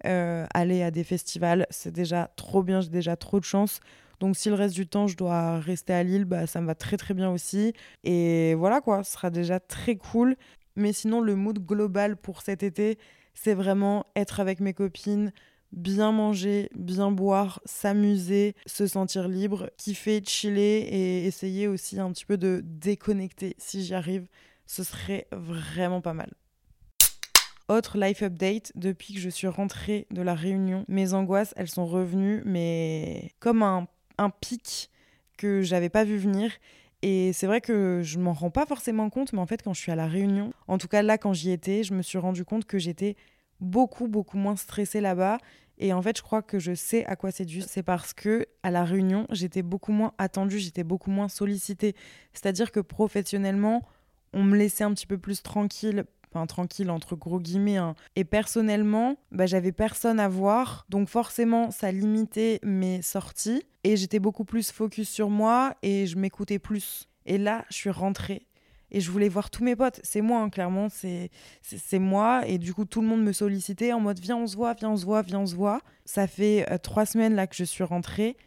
euh, 0.06 0.46
aller 0.54 0.82
à 0.82 0.92
des 0.92 1.04
festivals. 1.04 1.68
C'est 1.70 1.94
déjà 1.94 2.32
trop 2.36 2.64
bien, 2.64 2.82
j'ai 2.82 2.90
déjà 2.90 3.16
trop 3.16 3.40
de 3.40 3.46
chance. 3.46 3.80
Donc 4.20 4.36
si 4.36 4.50
le 4.50 4.56
reste 4.56 4.76
du 4.76 4.88
temps 4.88 5.08
je 5.08 5.16
dois 5.16 5.60
rester 5.60 5.94
à 5.94 6.04
Lille, 6.04 6.26
bah, 6.26 6.48
ça 6.48 6.62
me 6.62 6.68
va 6.68 6.76
très 6.76 6.98
très 6.98 7.14
bien 7.14 7.32
aussi. 7.32 7.74
Et 8.04 8.56
voilà 8.56 8.82
quoi, 8.82 9.04
ce 9.04 9.12
sera 9.14 9.30
déjà 9.30 9.60
très 9.60 9.96
cool. 9.96 10.36
Mais 10.76 10.94
sinon 10.94 11.22
le 11.22 11.36
mood 11.36 11.60
global 11.60 12.18
pour 12.18 12.42
cet 12.42 12.64
été, 12.64 12.98
c'est 13.34 13.54
vraiment 13.54 14.06
être 14.16 14.40
avec 14.40 14.60
mes 14.60 14.74
copines, 14.74 15.32
bien 15.72 16.12
manger, 16.12 16.70
bien 16.76 17.12
boire, 17.12 17.62
s'amuser, 17.66 18.56
se 18.66 18.88
sentir 18.88 19.28
libre, 19.28 19.70
kiffer, 19.78 20.22
chiller 20.26 20.80
et 20.80 21.26
essayer 21.26 21.68
aussi 21.68 22.00
un 22.00 22.12
petit 22.12 22.26
peu 22.26 22.38
de 22.38 22.62
déconnecter 22.64 23.56
si 23.58 23.84
j'y 23.84 23.94
arrive. 23.94 24.28
Ce 24.66 24.84
serait 24.84 25.28
vraiment 25.32 26.02
pas 26.02 26.14
mal. 26.14 26.32
Autre 27.70 27.98
life 27.98 28.24
update, 28.24 28.72
depuis 28.76 29.14
que 29.14 29.20
je 29.20 29.30
suis 29.30 29.48
rentrée 29.48 30.08
de 30.12 30.22
la 30.22 30.36
réunion, 30.36 30.86
mes 30.88 31.14
angoisses, 31.14 31.54
elles 31.58 31.68
sont 31.68 31.86
revenues, 31.86 32.42
mais 32.46 33.32
comme 33.40 33.62
un, 33.62 33.88
un 34.18 34.30
pic 34.30 34.90
que 35.38 35.62
j'avais 35.62 35.90
pas 35.90 36.04
vu 36.04 36.18
venir. 36.18 36.52
Et 37.04 37.32
c'est 37.34 37.46
vrai 37.46 37.62
que 37.62 38.02
je 38.04 38.18
m'en 38.18 38.34
rends 38.34 38.50
pas 38.50 38.66
forcément 38.66 39.10
compte, 39.10 39.32
mais 39.34 39.40
en 39.40 39.46
fait, 39.46 39.62
quand 39.62 39.74
je 39.74 39.80
suis 39.80 39.92
à 39.92 39.96
la 39.96 40.08
réunion, 40.08 40.52
en 40.68 40.78
tout 40.78 40.88
cas 40.88 41.04
là, 41.04 41.18
quand 41.18 41.34
j'y 41.34 41.52
étais, 41.52 41.84
je 41.84 41.94
me 41.94 42.02
suis 42.02 42.18
rendu 42.18 42.44
compte 42.44 42.66
que 42.66 42.80
j'étais 42.80 43.16
beaucoup, 43.60 44.08
beaucoup 44.08 44.38
moins 44.38 44.56
stressée 44.56 45.02
là-bas. 45.02 45.38
Et 45.80 45.94
en 45.94 46.02
fait, 46.02 46.18
je 46.18 46.24
crois 46.24 46.42
que 46.42 46.58
je 46.58 46.74
sais 46.74 47.06
à 47.06 47.16
quoi 47.16 47.30
c'est 47.32 47.46
dû. 47.46 47.62
C'est 47.62 47.84
parce 47.84 48.14
que 48.14 48.48
à 48.64 48.72
la 48.72 48.84
réunion, 48.84 49.28
j'étais 49.30 49.62
beaucoup 49.62 49.92
moins 49.92 50.14
attendue, 50.18 50.58
j'étais 50.58 50.84
beaucoup 50.84 51.12
moins 51.12 51.30
sollicitée. 51.30 51.96
C'est-à-dire 52.34 52.72
que 52.72 52.80
professionnellement, 52.80 53.88
on 54.34 54.44
me 54.44 54.58
laissait 54.58 54.84
un 54.84 54.94
petit 54.94 55.06
peu 55.06 55.20
plus 55.20 55.44
tranquille 55.44 56.06
tranquille 56.46 56.92
entre 56.92 57.16
gros 57.16 57.40
guillemets. 57.40 57.78
Hein. 57.78 57.96
Et 58.16 58.24
personnellement, 58.24 59.18
bah, 59.32 59.46
j'avais 59.46 59.72
personne 59.72 60.20
à 60.20 60.30
voir, 60.30 60.86
donc 60.90 61.10
forcément 61.10 61.72
ça 61.72 61.92
limitait 61.92 62.60
mes 62.64 63.02
sorties 63.02 63.64
et 63.84 63.98
j'étais 63.98 64.20
beaucoup 64.20 64.46
plus 64.46 64.72
focus 64.72 65.10
sur 65.10 65.30
moi 65.30 65.76
et 65.82 66.06
je 66.06 66.18
m'écoutais 66.18 66.60
plus. 66.60 67.08
Et 67.26 67.38
là, 67.38 67.66
je 67.70 67.76
suis 67.76 67.90
rentrée 67.90 68.48
et 68.92 69.02
je 69.02 69.12
voulais 69.12 69.30
voir 69.30 69.50
tous 69.50 69.64
mes 69.64 69.76
potes. 69.76 70.00
C'est 70.04 70.22
moi, 70.22 70.42
hein, 70.42 70.50
clairement, 70.50 70.90
c'est 70.90 71.30
c'est 71.62 72.00
moi. 72.00 72.48
Et 72.48 72.58
du 72.58 72.74
coup, 72.74 72.86
tout 72.86 73.02
le 73.02 73.08
monde 73.08 73.24
me 73.24 73.34
sollicitait 73.34 73.94
en 73.94 74.00
mode 74.00 74.20
viens, 74.20 74.38
on 74.38 74.48
se 74.48 74.56
voit, 74.56 74.74
viens, 74.74 74.92
on 74.92 74.98
se 74.98 75.06
voit, 75.06 75.22
viens, 75.22 75.40
on 75.40 75.46
se 75.46 75.56
voit. 75.56 75.82
Ça 76.06 76.28
fait 76.28 76.70
euh, 76.72 76.78
trois 76.78 77.06
semaines 77.06 77.36
là 77.36 77.48
que 77.48 77.56
je 77.56 77.64
suis 77.64 77.84
rentrée. 77.84 78.38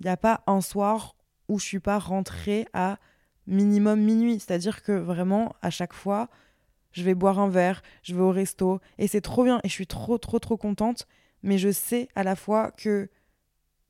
Il 0.00 0.04
n'y 0.06 0.10
a 0.10 0.16
pas 0.16 0.42
un 0.46 0.60
soir 0.60 1.14
où 1.48 1.58
je 1.58 1.64
suis 1.64 1.80
pas 1.80 1.98
rentrée 1.98 2.66
à 2.72 2.98
minimum 3.46 4.00
minuit. 4.00 4.40
C'est-à-dire 4.40 4.82
que 4.82 4.92
vraiment, 4.92 5.54
à 5.62 5.70
chaque 5.70 5.92
fois, 5.92 6.28
je 6.92 7.02
vais 7.02 7.14
boire 7.14 7.38
un 7.38 7.48
verre, 7.48 7.82
je 8.02 8.14
vais 8.14 8.20
au 8.20 8.30
resto. 8.30 8.80
Et 8.98 9.08
c'est 9.08 9.20
trop 9.20 9.44
bien. 9.44 9.60
Et 9.64 9.68
je 9.68 9.72
suis 9.72 9.86
trop, 9.86 10.18
trop, 10.18 10.38
trop 10.38 10.56
contente. 10.56 11.06
Mais 11.42 11.58
je 11.58 11.70
sais 11.70 12.08
à 12.14 12.22
la 12.22 12.36
fois 12.36 12.70
que 12.70 13.08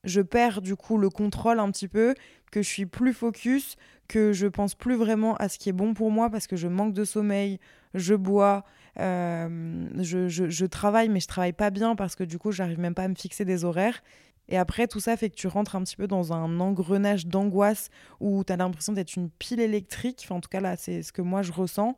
je 0.05 0.21
perds 0.21 0.63
du 0.63 0.77
coup 0.77 0.99
le 0.99 1.11
contrôle 1.11 1.59
un 1.59 1.71
petit 1.71 1.89
peu, 1.89 2.15
que 2.51 2.63
je 2.63 2.69
suis 2.69 2.87
plus 2.87 3.13
focus, 3.13 3.77
que 4.09 4.33
je 4.33 4.47
pense 4.47 4.75
plus 4.75 4.97
vraiment 4.97 5.37
à 5.37 5.49
ce 5.49 5.59
qui 5.59 5.69
est 5.69 5.75
bon 5.75 5.95
pour 5.95 6.11
moi 6.11 6.29
parce 6.31 6.47
que 6.47 6.57
je 6.57 6.69
manque 6.69 6.93
de 6.93 7.05
sommeil, 7.05 7.59
je 7.95 8.15
bois, 8.15 8.65
euh, 8.99 9.89
je, 9.99 10.65
travaille 10.67 11.09
mais 11.09 11.21
je 11.21 11.29
travaille 11.29 11.53
pas 11.53 11.71
bien 11.71 11.95
parce 11.95 12.17
que 12.17 12.25
du 12.25 12.39
coup 12.39 12.53
j'arrive 12.53 12.79
même 12.79 12.95
pas 12.95 13.05
à 13.05 13.09
me 13.09 13.15
fixer 13.15 13.45
des 13.45 13.65
horaires. 13.65 14.03
Et 14.49 14.59
après, 14.59 14.89
tout 14.89 15.01
ça 15.01 15.17
fait 15.17 15.31
que 15.31 15.37
tu 15.37 15.47
rentres 15.47 15.77
un 15.77 15.83
petit 15.83 15.97
peu 15.97 16.09
dans 16.09 16.33
un 16.33 16.59
engrenage 16.61 17.27
d'angoisse 17.27 17.91
où 18.21 18.43
tu 18.45 18.53
as 18.53 18.57
l'impression 18.57 18.93
d'être 18.93 19.15
une 19.15 19.31
pile 19.31 19.61
électrique. 19.61 20.23
Enfin, 20.25 20.35
en 20.35 20.41
tout 20.41 20.49
cas, 20.49 20.61
là, 20.61 20.77
c'est 20.77 21.03
ce 21.03 21.13
que 21.13 21.23
moi 21.23 21.43
je 21.43 21.53
ressens. 21.53 21.97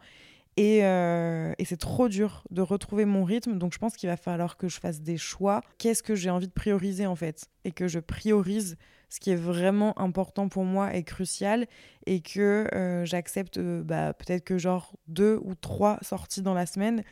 Et, 0.56 0.84
euh, 0.84 1.52
et 1.58 1.64
c'est 1.64 1.76
trop 1.76 2.08
dur 2.08 2.44
de 2.50 2.62
retrouver 2.62 3.04
mon 3.04 3.24
rythme. 3.24 3.58
Donc 3.58 3.72
je 3.72 3.78
pense 3.78 3.96
qu'il 3.96 4.08
va 4.08 4.16
falloir 4.16 4.56
que 4.56 4.68
je 4.68 4.78
fasse 4.78 5.00
des 5.00 5.16
choix. 5.16 5.62
Qu'est-ce 5.78 6.02
que 6.02 6.14
j'ai 6.14 6.30
envie 6.30 6.46
de 6.46 6.52
prioriser 6.52 7.06
en 7.06 7.16
fait? 7.16 7.48
Et 7.64 7.72
que 7.72 7.88
je 7.88 7.98
priorise 7.98 8.76
ce 9.08 9.20
qui 9.20 9.30
est 9.30 9.36
vraiment 9.36 9.98
important 9.98 10.48
pour 10.48 10.64
moi 10.64 10.94
et 10.94 11.02
crucial. 11.02 11.66
Et 12.06 12.20
que 12.20 12.68
euh, 12.72 13.04
j'accepte 13.04 13.58
euh, 13.58 13.82
bah, 13.82 14.12
peut-être 14.14 14.44
que 14.44 14.58
genre 14.58 14.92
deux 15.08 15.40
ou 15.42 15.54
trois 15.54 15.98
sorties 16.02 16.42
dans 16.42 16.54
la 16.54 16.66
semaine, 16.66 17.02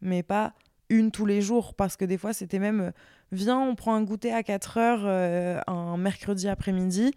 mais 0.00 0.22
pas 0.22 0.54
une 0.88 1.10
tous 1.10 1.26
les 1.26 1.42
jours. 1.42 1.74
Parce 1.74 1.96
que 1.96 2.04
des 2.04 2.18
fois 2.18 2.32
c'était 2.32 2.60
même, 2.60 2.92
viens, 3.32 3.58
on 3.58 3.74
prend 3.74 3.94
un 3.94 4.02
goûter 4.02 4.32
à 4.32 4.44
4 4.44 4.78
heures 4.78 5.62
un 5.66 5.96
mercredi 5.96 6.48
après-midi. 6.48 7.12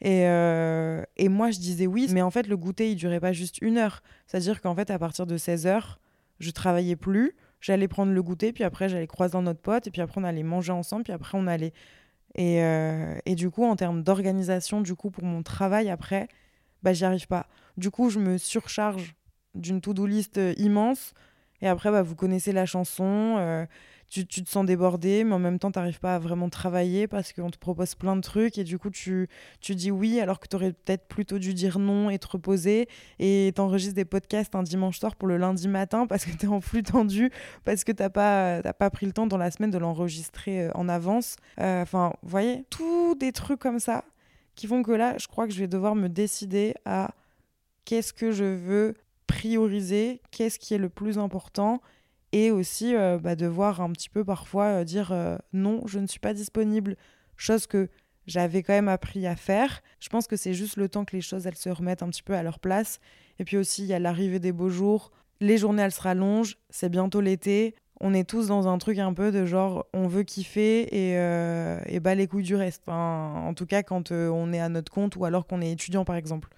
Et, 0.00 0.26
euh, 0.26 1.02
et, 1.16 1.28
moi, 1.28 1.50
je 1.50 1.58
disais 1.58 1.86
oui, 1.86 2.08
mais 2.12 2.22
en 2.22 2.30
fait, 2.30 2.46
le 2.46 2.56
goûter, 2.56 2.90
il 2.90 2.96
durait 2.96 3.20
pas 3.20 3.32
juste 3.32 3.58
une 3.62 3.78
heure. 3.78 4.02
C'est-à-dire 4.26 4.60
qu'en 4.60 4.74
fait, 4.74 4.90
à 4.90 4.98
partir 4.98 5.26
de 5.26 5.36
16 5.36 5.66
heures, 5.66 5.98
je 6.38 6.50
travaillais 6.50 6.96
plus, 6.96 7.34
j'allais 7.60 7.88
prendre 7.88 8.12
le 8.12 8.22
goûter, 8.22 8.52
puis 8.52 8.64
après, 8.64 8.88
j'allais 8.88 9.06
croiser 9.06 9.40
notre 9.40 9.60
pote, 9.60 9.86
et 9.86 9.90
puis 9.90 10.02
après, 10.02 10.20
on 10.20 10.24
allait 10.24 10.42
manger 10.42 10.72
ensemble, 10.72 11.04
puis 11.04 11.12
après, 11.12 11.38
on 11.38 11.46
allait. 11.46 11.72
Et, 12.34 12.62
euh, 12.62 13.16
et 13.24 13.34
du 13.34 13.50
coup, 13.50 13.64
en 13.64 13.76
termes 13.76 14.02
d'organisation, 14.02 14.82
du 14.82 14.94
coup, 14.94 15.10
pour 15.10 15.24
mon 15.24 15.42
travail 15.42 15.88
après, 15.88 16.28
bah, 16.82 16.92
j'y 16.92 17.04
arrive 17.04 17.26
pas. 17.26 17.46
Du 17.78 17.90
coup, 17.90 18.10
je 18.10 18.18
me 18.18 18.36
surcharge 18.36 19.14
d'une 19.54 19.80
to-do 19.80 20.06
list 20.06 20.36
euh, 20.38 20.54
immense. 20.58 21.14
Et 21.62 21.68
après, 21.68 21.90
bah, 21.90 22.02
vous 22.02 22.14
connaissez 22.14 22.52
la 22.52 22.66
chanson 22.66 23.66
tu, 24.08 24.26
te 24.26 24.48
sens 24.48 24.64
débordé, 24.64 25.24
mais 25.24 25.34
en 25.34 25.38
même 25.38 25.58
temps, 25.58 25.70
tu 25.70 25.78
n'arrives 25.78 26.00
pas 26.00 26.14
à 26.14 26.18
vraiment 26.18 26.48
travailler 26.48 27.08
parce 27.08 27.32
qu'on 27.32 27.50
te 27.50 27.58
propose 27.58 27.94
plein 27.94 28.16
de 28.16 28.20
trucs 28.20 28.56
et 28.58 28.64
du 28.64 28.78
coup, 28.78 28.90
tu, 28.90 29.28
tu 29.60 29.74
dis 29.74 29.90
oui 29.90 30.20
alors 30.20 30.38
que 30.38 30.46
tu 30.46 30.56
aurais 30.56 30.72
peut-être 30.72 31.06
plutôt 31.08 31.38
dû 31.38 31.54
dire 31.54 31.78
non 31.78 32.08
et 32.10 32.18
te 32.18 32.28
reposer 32.28 32.88
et 33.18 33.52
t'enregistres 33.54 33.94
des 33.94 34.04
podcasts 34.04 34.54
un 34.54 34.62
dimanche 34.62 34.98
soir 34.98 35.16
pour 35.16 35.28
le 35.28 35.36
lundi 35.36 35.68
matin 35.68 36.06
parce 36.06 36.24
que 36.24 36.30
tu 36.30 36.46
es 36.46 36.48
en 36.48 36.60
flux 36.60 36.82
tendu, 36.82 37.30
parce 37.64 37.84
que 37.84 37.92
tu 37.92 38.02
n'as 38.02 38.10
pas, 38.10 38.62
pas 38.62 38.90
pris 38.90 39.06
le 39.06 39.12
temps 39.12 39.26
dans 39.26 39.38
la 39.38 39.50
semaine 39.50 39.70
de 39.70 39.78
l'enregistrer 39.78 40.62
euh, 40.62 40.70
en 40.74 40.88
avance. 40.88 41.36
Euh, 41.60 41.82
enfin, 41.82 42.12
vous 42.22 42.28
voyez, 42.28 42.64
tous 42.70 43.16
des 43.16 43.32
trucs 43.32 43.60
comme 43.60 43.80
ça 43.80 44.04
qui 44.54 44.66
font 44.66 44.82
que 44.82 44.92
là, 44.92 45.16
je 45.18 45.26
crois 45.26 45.46
que 45.46 45.52
je 45.52 45.58
vais 45.58 45.68
devoir 45.68 45.94
me 45.94 46.08
décider 46.08 46.74
à 46.84 47.10
qu'est-ce 47.84 48.12
que 48.12 48.32
je 48.32 48.44
veux 48.44 48.94
prioriser, 49.26 50.20
qu'est-ce 50.30 50.58
qui 50.58 50.74
est 50.74 50.78
le 50.78 50.88
plus 50.88 51.18
important 51.18 51.80
et 52.32 52.50
aussi 52.50 52.94
euh, 52.94 53.18
bah, 53.18 53.36
devoir 53.36 53.80
un 53.80 53.90
petit 53.92 54.08
peu 54.08 54.24
parfois 54.24 54.64
euh, 54.64 54.84
dire 54.84 55.10
euh, 55.12 55.36
non, 55.52 55.82
je 55.86 55.98
ne 55.98 56.06
suis 56.06 56.20
pas 56.20 56.34
disponible, 56.34 56.96
chose 57.36 57.66
que 57.66 57.88
j'avais 58.26 58.62
quand 58.62 58.72
même 58.72 58.88
appris 58.88 59.26
à 59.26 59.36
faire. 59.36 59.82
Je 60.00 60.08
pense 60.08 60.26
que 60.26 60.36
c'est 60.36 60.52
juste 60.52 60.76
le 60.76 60.88
temps 60.88 61.04
que 61.04 61.14
les 61.14 61.22
choses 61.22 61.46
elles 61.46 61.56
se 61.56 61.68
remettent 61.68 62.02
un 62.02 62.08
petit 62.08 62.22
peu 62.22 62.34
à 62.34 62.42
leur 62.42 62.58
place. 62.58 62.98
Et 63.38 63.44
puis 63.44 63.56
aussi, 63.56 63.82
il 63.82 63.88
y 63.88 63.94
a 63.94 63.98
l'arrivée 63.98 64.38
des 64.38 64.52
beaux 64.52 64.68
jours, 64.68 65.12
les 65.40 65.58
journées 65.58 65.82
elles 65.82 65.92
se 65.92 66.00
rallongent, 66.00 66.58
c'est 66.68 66.88
bientôt 66.88 67.20
l'été. 67.20 67.74
On 68.00 68.12
est 68.12 68.28
tous 68.28 68.48
dans 68.48 68.68
un 68.68 68.76
truc 68.76 68.98
un 68.98 69.14
peu 69.14 69.32
de 69.32 69.46
genre 69.46 69.86
on 69.94 70.06
veut 70.06 70.22
kiffer 70.22 70.82
et, 70.82 71.12
et 71.86 72.00
bah 72.00 72.14
les 72.14 72.26
couilles 72.26 72.42
du 72.42 72.54
reste. 72.54 72.82
en 72.88 73.54
tout 73.54 73.64
cas, 73.64 73.82
quand 73.82 74.12
on 74.12 74.52
est 74.52 74.60
à 74.60 74.68
notre 74.68 74.92
compte 74.92 75.16
ou 75.16 75.24
alors 75.24 75.46
qu'on 75.46 75.62
est 75.62 75.70
étudiant 75.70 76.04
par 76.04 76.16
exemple. 76.16 76.50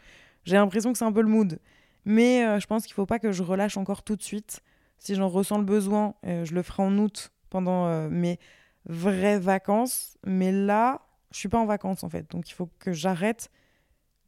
J'ai 0.44 0.56
l'impression 0.56 0.90
que 0.90 0.98
c'est 0.98 1.04
un 1.04 1.12
peu 1.12 1.20
le 1.20 1.28
mood. 1.28 1.60
Mais 2.08 2.58
je 2.58 2.66
pense 2.66 2.84
qu'il 2.84 2.92
ne 2.92 2.96
faut 2.96 3.06
pas 3.06 3.18
que 3.18 3.32
je 3.32 3.42
relâche 3.42 3.76
encore 3.76 4.02
tout 4.02 4.16
de 4.16 4.22
suite 4.22 4.62
si 4.98 5.14
j'en 5.14 5.28
ressens 5.28 5.58
le 5.58 5.64
besoin, 5.64 6.14
euh, 6.26 6.44
je 6.44 6.54
le 6.54 6.62
ferai 6.62 6.82
en 6.82 6.96
août 6.98 7.32
pendant 7.50 7.86
euh, 7.86 8.08
mes 8.08 8.38
vraies 8.86 9.38
vacances. 9.38 10.18
Mais 10.26 10.52
là, 10.52 11.02
je 11.30 11.38
suis 11.38 11.48
pas 11.48 11.58
en 11.58 11.66
vacances 11.66 12.04
en 12.04 12.08
fait. 12.08 12.30
Donc 12.30 12.50
il 12.50 12.54
faut 12.54 12.68
que 12.78 12.92
j'arrête 12.92 13.50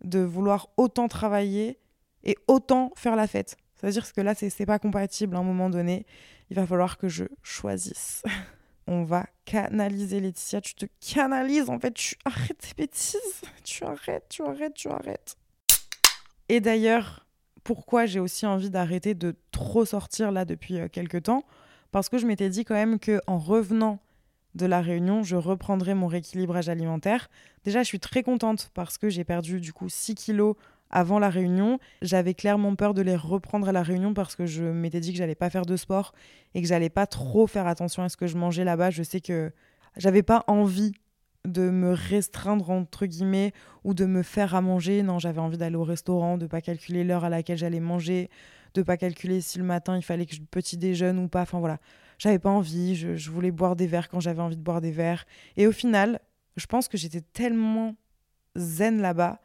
de 0.03 0.21
vouloir 0.21 0.69
autant 0.77 1.09
travailler 1.09 1.79
et 2.25 2.37
autant 2.49 2.93
faire 2.97 3.16
la 3.16 3.27
fête. 3.27 3.57
C'est-à-dire 3.75 4.12
que 4.12 4.21
là, 4.21 4.35
c'est 4.35 4.66
pas 4.66 4.79
compatible 4.79 5.37
à 5.37 5.38
un 5.40 5.43
moment 5.43 5.71
donné. 5.71 6.07
Il 6.51 6.57
va 6.57 6.66
falloir 6.66 6.99
que 6.99 7.09
je 7.09 7.25
choisisse. 7.43 8.23
On 8.87 9.05
va 9.05 9.27
canaliser 9.45 10.21
Laetitia. 10.21 10.61
Tu 10.61 10.75
te 10.75 10.87
canalises 11.01 11.71
en 11.71 11.79
fait. 11.79 11.93
Tu 11.93 12.16
arrêtes 12.25 12.59
tes 12.59 12.75
bêtises. 12.75 13.40
Tu 13.64 13.85
arrêtes, 13.85 14.27
tu 14.29 14.43
arrêtes, 14.43 14.75
tu 14.75 14.88
arrêtes. 14.88 15.37
Et 16.49 16.61
d'ailleurs, 16.61 17.25
pourquoi 17.64 18.07
j'ai 18.07 18.20
aussi 18.20 18.46
envie 18.46 18.70
d'arrêter 18.70 19.14
de 19.14 19.35
trop 19.51 19.85
sortir 19.85 20.33
là 20.33 20.44
depuis 20.44 20.79
euh, 20.79 20.88
quelques 20.88 21.25
temps. 21.25 21.44
Parce 21.92 22.09
que 22.09 22.18
je 22.18 22.27
m'étais 22.27 22.49
dit 22.49 22.64
quand 22.64 22.75
même 22.75 22.99
que 22.99 23.20
en 23.27 23.38
revenant 23.38 23.99
de 24.55 24.66
la 24.66 24.81
réunion, 24.81 25.23
je 25.23 25.37
reprendrai 25.37 25.94
mon 25.94 26.07
rééquilibrage 26.07 26.68
alimentaire. 26.68 27.29
Déjà, 27.64 27.83
je 27.83 27.88
suis 27.88 28.01
très 28.01 28.23
contente 28.23 28.70
parce 28.75 28.99
que 28.99 29.09
j'ai 29.09 29.25
perdu 29.25 29.61
du 29.61 29.73
coup 29.73 29.88
6 29.88 30.14
kilos 30.14 30.57
avant 30.90 31.18
la 31.18 31.31
réunion. 31.31 31.79
J'avais 32.03 32.35
clairement 32.35 32.75
peur 32.75 32.94
de 32.94 33.03
les 33.03 33.16
reprendre 33.16 33.68
à 33.68 33.73
la 33.73 33.83
réunion 33.83 34.12
parce 34.12 34.35
que 34.35 34.46
je 34.46 34.64
m'étais 34.64 35.01
dit 35.01 35.12
que 35.12 35.18
j'allais 35.18 35.37
pas 35.37 35.51
faire 35.51 35.66
de 35.66 35.77
sport 35.77 36.12
et 36.55 36.62
que 36.62 36.68
j'allais 36.68 36.90
pas 36.90 37.07
trop 37.07 37.46
faire 37.46 37.66
attention 37.66 38.03
à 38.03 38.09
ce 38.09 38.16
que 38.16 38.27
je 38.27 38.37
mangeais 38.37 38.64
là-bas. 38.64 38.90
Je 38.90 39.03
sais 39.03 39.20
que 39.20 39.53
j'avais 39.96 40.23
pas 40.23 40.44
envie 40.49 40.92
de 41.46 41.70
me 41.70 41.92
restreindre 41.92 42.70
entre 42.70 43.07
guillemets 43.07 43.53
ou 43.85 43.94
de 43.94 44.05
me 44.05 44.22
faire 44.22 44.55
à 44.55 44.61
manger. 44.61 45.03
Non, 45.03 45.18
j'avais 45.18 45.40
envie 45.40 45.59
d'aller 45.59 45.76
au 45.76 45.85
restaurant, 45.85 46.37
de 46.38 46.46
pas 46.46 46.61
calculer 46.61 47.05
l'heure 47.05 47.24
à 47.24 47.29
laquelle 47.29 47.59
j'allais 47.59 47.81
manger, 47.81 48.31
de 48.74 48.83
pas 48.83 48.96
calculer 48.96 49.40
si 49.40 49.59
le 49.59 49.64
matin 49.64 49.96
il 49.96 50.03
fallait 50.03 50.26
que 50.26 50.35
je 50.35 50.42
petit 50.42 50.76
déjeune 50.76 51.18
ou 51.18 51.29
pas. 51.29 51.42
Enfin 51.42 51.59
voilà, 51.59 51.79
j'avais 52.18 52.38
pas 52.38 52.50
envie. 52.50 52.94
Je, 52.94 53.31
voulais 53.31 53.50
boire 53.50 53.76
des 53.76 53.87
verres 53.87 54.09
quand 54.09 54.20
j'avais 54.20 54.42
envie 54.42 54.57
de 54.57 54.62
boire 54.62 54.81
des 54.81 54.90
verres. 54.90 55.24
Et 55.57 55.66
au 55.66 55.72
final, 55.72 56.20
je 56.57 56.66
pense 56.66 56.88
que 56.88 56.98
j'étais 56.98 57.22
tellement 57.22 57.96
zen 58.57 59.00
là-bas 59.00 59.40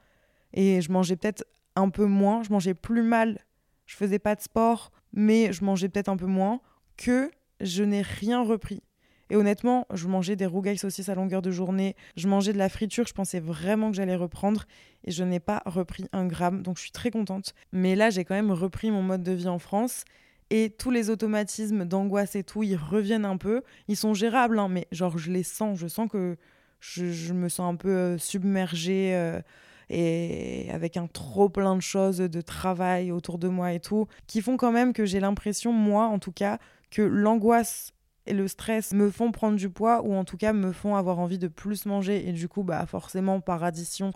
et 0.54 0.82
je 0.82 0.92
mangeais 0.92 1.16
peut-être 1.16 1.46
un 1.76 1.90
peu 1.90 2.06
moins. 2.06 2.44
Je 2.44 2.52
mangeais 2.52 2.74
plus 2.74 3.04
mal. 3.04 3.40
Je 3.86 3.96
faisais 3.96 4.20
pas 4.20 4.36
de 4.36 4.42
sport, 4.42 4.92
mais 5.14 5.54
je 5.54 5.64
mangeais 5.64 5.90
peut-être 5.90 6.10
un 6.10 6.18
peu 6.18 6.26
moins 6.26 6.60
que 6.98 7.32
je 7.62 7.84
n'ai 7.84 8.02
rien 8.02 8.44
repris. 8.44 8.82
Et 9.30 9.36
honnêtement, 9.36 9.88
je 9.94 10.08
mangeais 10.08 10.36
des 10.36 10.46
rougailles 10.46 10.78
saucisses 10.78 11.10
à 11.10 11.16
longueur 11.16 11.42
de 11.42 11.52
journée, 11.52 11.96
je 12.16 12.28
mangeais 12.28 12.54
de 12.54 12.58
la 12.58 12.70
friture, 12.70 13.08
je 13.08 13.14
pensais 13.14 13.40
vraiment 13.40 13.90
que 13.90 13.98
j'allais 13.98 14.16
reprendre 14.16 14.66
et 15.04 15.12
je 15.12 15.24
n'ai 15.24 15.40
pas 15.40 15.64
repris 15.66 16.06
un 16.12 16.28
gramme, 16.28 16.62
donc 16.62 16.78
je 16.78 16.84
suis 16.84 16.92
très 16.92 17.12
contente. 17.12 17.54
Mais 17.72 17.96
là, 17.96 18.10
j'ai 18.10 18.24
quand 18.24 18.36
même 18.36 18.52
repris 18.52 18.92
mon 18.92 19.02
mode 19.02 19.24
de 19.24 19.32
vie 19.32 19.48
en 19.48 19.60
France 19.60 20.06
et 20.52 20.70
tous 20.70 20.92
les 20.92 21.10
automatismes 21.10 21.86
d'angoisse 21.86 22.36
et 22.36 22.44
tout, 22.44 22.62
ils 22.64 22.76
reviennent 22.76 23.26
un 23.26 23.38
peu. 23.38 23.64
Ils 23.88 23.98
sont 23.98 24.14
gérables, 24.14 24.60
hein, 24.60 24.70
mais 24.70 24.88
genre 24.92 25.18
je 25.18 25.32
les 25.32 25.44
sens, 25.44 25.80
je 25.80 25.88
sens 25.88 26.10
que 26.10 26.38
je, 26.80 27.34
me 27.34 27.50
sens 27.50 27.74
un 27.74 27.76
peu 27.76 27.90
euh, 27.90 28.18
submergée 28.20 29.16
euh, 29.16 29.42
et 29.90 30.68
avec 30.72 30.98
un 30.98 31.08
trop 31.08 31.50
plein 31.50 31.76
de 31.76 31.82
choses 31.82 32.18
de 32.18 32.42
travail 32.42 33.12
autour 33.12 33.40
de 33.40 33.48
moi 33.48 33.74
et 33.74 33.80
tout, 33.80 34.08
qui 34.28 34.42
font 34.42 34.58
quand 34.58 34.72
même 34.72 34.94
que 34.94 35.06
j'ai 35.06 35.20
l'impression, 35.20 35.72
moi 35.72 36.06
en 36.06 36.20
tout 36.20 36.32
cas, 36.32 36.60
que 36.92 37.02
l'angoisse 37.02 37.95
et 38.28 38.34
le 38.34 38.48
stress 38.48 38.94
me 38.94 39.10
font 39.10 39.32
prendre 39.32 39.58
du 39.58 39.70
poids 39.70 40.02
ou 40.04 40.14
en 40.14 40.24
tout 40.24 40.38
cas 40.38 40.54
me 40.54 40.72
font 40.72 40.96
avoir 40.96 41.20
envie 41.20 41.38
de 41.38 41.48
plus 41.48 41.86
manger 41.86 42.28
et 42.28 42.32
du 42.32 42.48
coup 42.48 42.64
bah 42.64 42.86
forcément 42.86 43.40
par 43.40 43.64
addition 43.64 44.12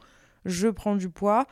je 0.45 0.67
prends 0.67 0.95
du 0.95 1.09
poids 1.09 1.45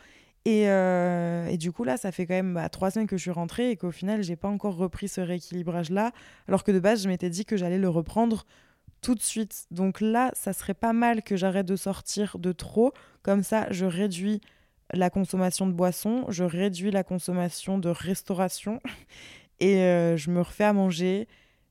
et, 0.47 0.69
euh, 0.69 1.45
et, 1.47 1.57
du 1.57 1.73
coup, 1.73 1.83
là, 1.83 1.97
ça 1.97 2.13
fait 2.13 2.25
quand 2.25 2.33
même 2.33 2.53
bah, 2.53 2.69
trois 2.69 2.89
semaines 2.89 3.05
que 3.05 3.17
je 3.17 3.23
suis 3.23 3.31
rentrée 3.31 3.71
et 3.71 3.75
qu'au 3.75 3.91
final, 3.91 4.23
j'ai 4.23 4.37
pas 4.37 4.47
encore 4.47 4.77
repris 4.77 5.09
ce 5.09 5.19
rééquilibrage-là, 5.19 6.13
alors 6.47 6.63
que 6.63 6.71
de 6.71 6.79
base, 6.79 7.03
je 7.03 7.09
m'étais 7.09 7.29
dit 7.29 7.43
que 7.43 7.57
j'allais 7.57 7.77
le 7.77 7.89
reprendre 7.89 8.45
tout 9.01 9.13
de 9.13 9.21
suite. 9.21 9.65
Donc 9.71 9.99
là, 9.99 10.31
ça 10.33 10.53
serait 10.53 10.73
pas 10.73 10.93
mal 10.93 11.21
que 11.21 11.35
j'arrête 11.35 11.65
de 11.65 11.75
sortir 11.75 12.37
de 12.39 12.53
trop. 12.53 12.93
Comme 13.23 13.43
ça, 13.43 13.67
je 13.71 13.85
réduis 13.85 14.39
la 14.93 15.09
consommation 15.09 15.67
de 15.67 15.73
boissons, 15.73 16.23
je 16.29 16.45
réduis 16.45 16.91
la 16.91 17.03
consommation 17.03 17.77
de 17.77 17.89
restauration 17.89 18.79
et 19.59 19.81
euh, 19.81 20.15
je 20.15 20.31
me 20.31 20.39
refais 20.39 20.63
à 20.63 20.71
manger. 20.71 21.27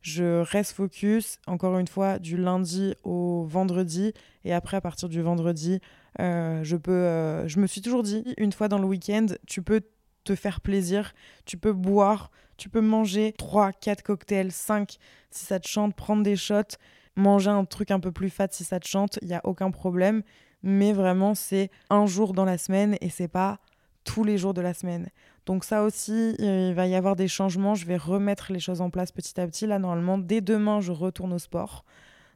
Je 0.07 0.41
reste 0.41 0.71
focus, 0.71 1.41
encore 1.49 1.81
une 1.81 1.89
fois, 1.89 2.21
du 2.21 2.37
lundi 2.37 2.95
au 3.03 3.45
vendredi. 3.45 4.13
Et 4.45 4.55
après, 4.55 4.77
à 4.77 4.81
partir 4.81 5.09
du 5.09 5.21
vendredi, 5.21 5.81
euh, 6.21 6.63
je 6.63 6.77
peux. 6.77 6.93
Euh, 6.93 7.49
je 7.49 7.59
me 7.59 7.67
suis 7.67 7.81
toujours 7.81 8.05
dit, 8.05 8.23
une 8.39 8.53
fois 8.53 8.69
dans 8.69 8.79
le 8.79 8.87
week-end, 8.87 9.27
tu 9.49 9.63
peux 9.63 9.81
te 10.23 10.37
faire 10.37 10.61
plaisir, 10.61 11.13
tu 11.45 11.57
peux 11.57 11.73
boire, 11.73 12.31
tu 12.57 12.69
peux 12.69 12.81
manger 12.81 13.35
3, 13.37 13.73
4 13.73 14.05
cocktails, 14.05 14.53
5 14.53 14.97
si 15.33 15.45
ça 15.45 15.59
te 15.59 15.67
chante, 15.67 15.97
prendre 15.97 16.23
des 16.23 16.37
shots, 16.37 16.77
manger 17.17 17.51
un 17.51 17.65
truc 17.65 17.91
un 17.91 17.99
peu 17.99 18.13
plus 18.13 18.31
fat 18.31 18.47
si 18.53 18.63
ça 18.63 18.79
te 18.79 18.87
chante, 18.87 19.19
il 19.23 19.29
n'y 19.29 19.35
a 19.35 19.41
aucun 19.43 19.73
problème. 19.73 20.23
Mais 20.63 20.93
vraiment, 20.93 21.35
c'est 21.35 21.69
un 21.91 22.07
jour 22.07 22.33
dans 22.33 22.45
la 22.45 22.59
semaine 22.59 22.97
et 23.01 23.11
c'est 23.11 23.27
pas 23.27 23.59
tous 24.05 24.23
les 24.23 24.39
jours 24.39 24.55
de 24.55 24.61
la 24.61 24.73
semaine. 24.73 25.09
Donc 25.47 25.65
ça 25.65 25.83
aussi, 25.85 26.35
il 26.39 26.75
va 26.75 26.87
y 26.87 26.95
avoir 26.95 27.17
des 27.17 27.29
changements. 27.29 27.75
Je 27.75 27.87
vais 27.87 27.97
remettre 27.97 28.53
les 28.53 28.59
choses 28.59 28.81
en 28.81 28.91
place 28.91 29.13
petit 29.13 29.41
à 29.41 29.47
petit. 29.47 29.67
Là, 29.67 29.79
normalement, 29.79 30.19
dès 30.19 30.41
demain, 30.41 30.81
je 30.81 30.93
retourne 30.93 31.33
au 31.33 31.39
sport. 31.39 31.85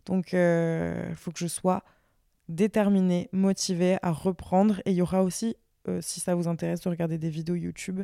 Donc, 0.06 0.32
il 0.32 0.38
euh, 0.38 1.14
faut 1.14 1.30
que 1.30 1.38
je 1.38 1.46
sois 1.46 1.82
déterminée, 2.48 3.28
motivée 3.32 3.98
à 4.02 4.12
reprendre. 4.12 4.80
Et 4.84 4.92
il 4.92 4.96
y 4.96 5.02
aura 5.02 5.22
aussi, 5.22 5.56
euh, 5.88 6.00
si 6.00 6.20
ça 6.20 6.34
vous 6.34 6.48
intéresse 6.48 6.80
de 6.80 6.88
regarder 6.88 7.18
des 7.18 7.30
vidéos 7.30 7.56
YouTube, 7.56 8.02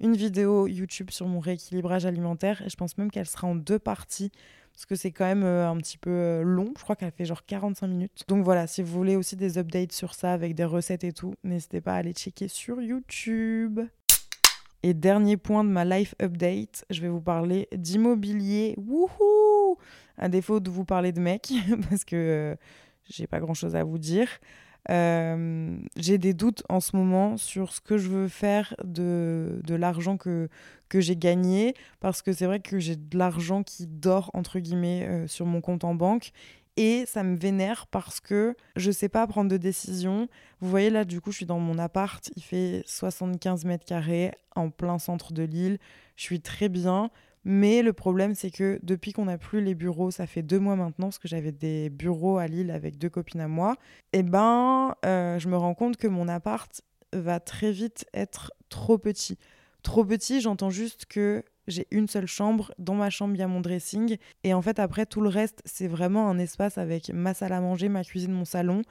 une 0.00 0.16
vidéo 0.16 0.66
YouTube 0.66 1.10
sur 1.10 1.26
mon 1.26 1.40
rééquilibrage 1.40 2.04
alimentaire. 2.04 2.60
Et 2.62 2.68
je 2.68 2.76
pense 2.76 2.98
même 2.98 3.10
qu'elle 3.10 3.26
sera 3.26 3.46
en 3.46 3.54
deux 3.54 3.78
parties 3.78 4.30
parce 4.78 4.86
que 4.86 4.94
c'est 4.94 5.10
quand 5.10 5.24
même 5.24 5.42
euh, 5.42 5.68
un 5.68 5.76
petit 5.78 5.98
peu 5.98 6.10
euh, 6.10 6.42
long. 6.42 6.72
Je 6.76 6.82
crois 6.84 6.94
qu'elle 6.94 7.10
fait 7.10 7.24
genre 7.24 7.44
45 7.44 7.88
minutes. 7.88 8.24
Donc 8.28 8.44
voilà, 8.44 8.68
si 8.68 8.80
vous 8.80 8.92
voulez 8.92 9.16
aussi 9.16 9.34
des 9.34 9.58
updates 9.58 9.90
sur 9.90 10.14
ça 10.14 10.32
avec 10.32 10.54
des 10.54 10.64
recettes 10.64 11.02
et 11.02 11.12
tout, 11.12 11.34
n'hésitez 11.42 11.80
pas 11.80 11.94
à 11.94 11.96
aller 11.96 12.12
checker 12.12 12.46
sur 12.46 12.80
YouTube. 12.80 13.80
Et 14.82 14.94
dernier 14.94 15.36
point 15.36 15.64
de 15.64 15.70
ma 15.70 15.84
life 15.84 16.14
update, 16.22 16.84
je 16.90 17.00
vais 17.00 17.08
vous 17.08 17.20
parler 17.20 17.68
d'immobilier. 17.74 18.74
Wouhou 18.78 19.76
À 20.16 20.28
défaut 20.28 20.60
de 20.60 20.70
vous 20.70 20.84
parler 20.84 21.12
de 21.12 21.20
mec, 21.20 21.52
parce 21.90 22.04
que 22.04 22.16
euh, 22.16 22.56
j'ai 23.08 23.26
pas 23.26 23.40
grand 23.40 23.54
chose 23.54 23.74
à 23.74 23.82
vous 23.82 23.98
dire. 23.98 24.28
Euh, 24.90 25.76
j'ai 25.96 26.16
des 26.16 26.32
doutes 26.32 26.62
en 26.68 26.80
ce 26.80 26.96
moment 26.96 27.36
sur 27.36 27.72
ce 27.72 27.80
que 27.80 27.98
je 27.98 28.08
veux 28.08 28.28
faire 28.28 28.74
de, 28.84 29.60
de 29.64 29.74
l'argent 29.74 30.16
que, 30.16 30.48
que 30.88 31.00
j'ai 31.00 31.16
gagné, 31.16 31.74
parce 32.00 32.22
que 32.22 32.32
c'est 32.32 32.46
vrai 32.46 32.60
que 32.60 32.78
j'ai 32.78 32.96
de 32.96 33.18
l'argent 33.18 33.62
qui 33.62 33.86
dort, 33.86 34.30
entre 34.32 34.60
guillemets, 34.60 35.06
euh, 35.06 35.26
sur 35.26 35.44
mon 35.44 35.60
compte 35.60 35.84
en 35.84 35.94
banque. 35.94 36.30
Et 36.80 37.06
ça 37.06 37.24
me 37.24 37.36
vénère 37.36 37.88
parce 37.88 38.20
que 38.20 38.54
je 38.76 38.92
sais 38.92 39.08
pas 39.08 39.26
prendre 39.26 39.50
de 39.50 39.56
décision. 39.56 40.28
Vous 40.60 40.70
voyez 40.70 40.90
là, 40.90 41.04
du 41.04 41.20
coup, 41.20 41.32
je 41.32 41.38
suis 41.38 41.44
dans 41.44 41.58
mon 41.58 41.76
appart. 41.76 42.30
Il 42.36 42.42
fait 42.42 42.84
75 42.86 43.64
mètres 43.64 43.84
carrés 43.84 44.30
en 44.54 44.70
plein 44.70 45.00
centre 45.00 45.32
de 45.32 45.42
l'île. 45.42 45.78
Je 46.14 46.22
suis 46.22 46.40
très 46.40 46.68
bien. 46.68 47.10
Mais 47.44 47.82
le 47.82 47.92
problème, 47.92 48.36
c'est 48.36 48.52
que 48.52 48.78
depuis 48.84 49.12
qu'on 49.12 49.24
n'a 49.24 49.38
plus 49.38 49.60
les 49.60 49.74
bureaux, 49.74 50.12
ça 50.12 50.28
fait 50.28 50.42
deux 50.42 50.60
mois 50.60 50.76
maintenant, 50.76 51.06
parce 51.06 51.18
que 51.18 51.26
j'avais 51.26 51.50
des 51.50 51.90
bureaux 51.90 52.38
à 52.38 52.46
Lille 52.46 52.70
avec 52.70 52.96
deux 52.96 53.08
copines 53.08 53.40
à 53.40 53.48
moi, 53.48 53.74
et 54.12 54.18
eh 54.18 54.22
ben, 54.22 54.94
euh, 55.04 55.38
je 55.38 55.48
me 55.48 55.56
rends 55.56 55.74
compte 55.74 55.96
que 55.96 56.06
mon 56.06 56.28
appart 56.28 56.82
va 57.12 57.40
très 57.40 57.72
vite 57.72 58.06
être 58.12 58.52
trop 58.68 58.98
petit. 58.98 59.38
Trop 59.82 60.04
petit, 60.04 60.40
j'entends 60.40 60.70
juste 60.70 61.06
que 61.06 61.42
j'ai 61.68 61.86
une 61.90 62.08
seule 62.08 62.26
chambre. 62.26 62.72
Dans 62.78 62.94
ma 62.94 63.10
chambre, 63.10 63.34
il 63.34 63.38
y 63.38 63.42
a 63.42 63.48
mon 63.48 63.60
dressing. 63.60 64.16
Et 64.42 64.54
en 64.54 64.62
fait, 64.62 64.78
après, 64.78 65.06
tout 65.06 65.20
le 65.20 65.28
reste, 65.28 65.62
c'est 65.64 65.86
vraiment 65.86 66.28
un 66.28 66.38
espace 66.38 66.78
avec 66.78 67.10
ma 67.12 67.34
salle 67.34 67.52
à 67.52 67.60
manger, 67.60 67.88
ma 67.88 68.02
cuisine, 68.02 68.32
mon 68.32 68.44
salon, 68.44 68.82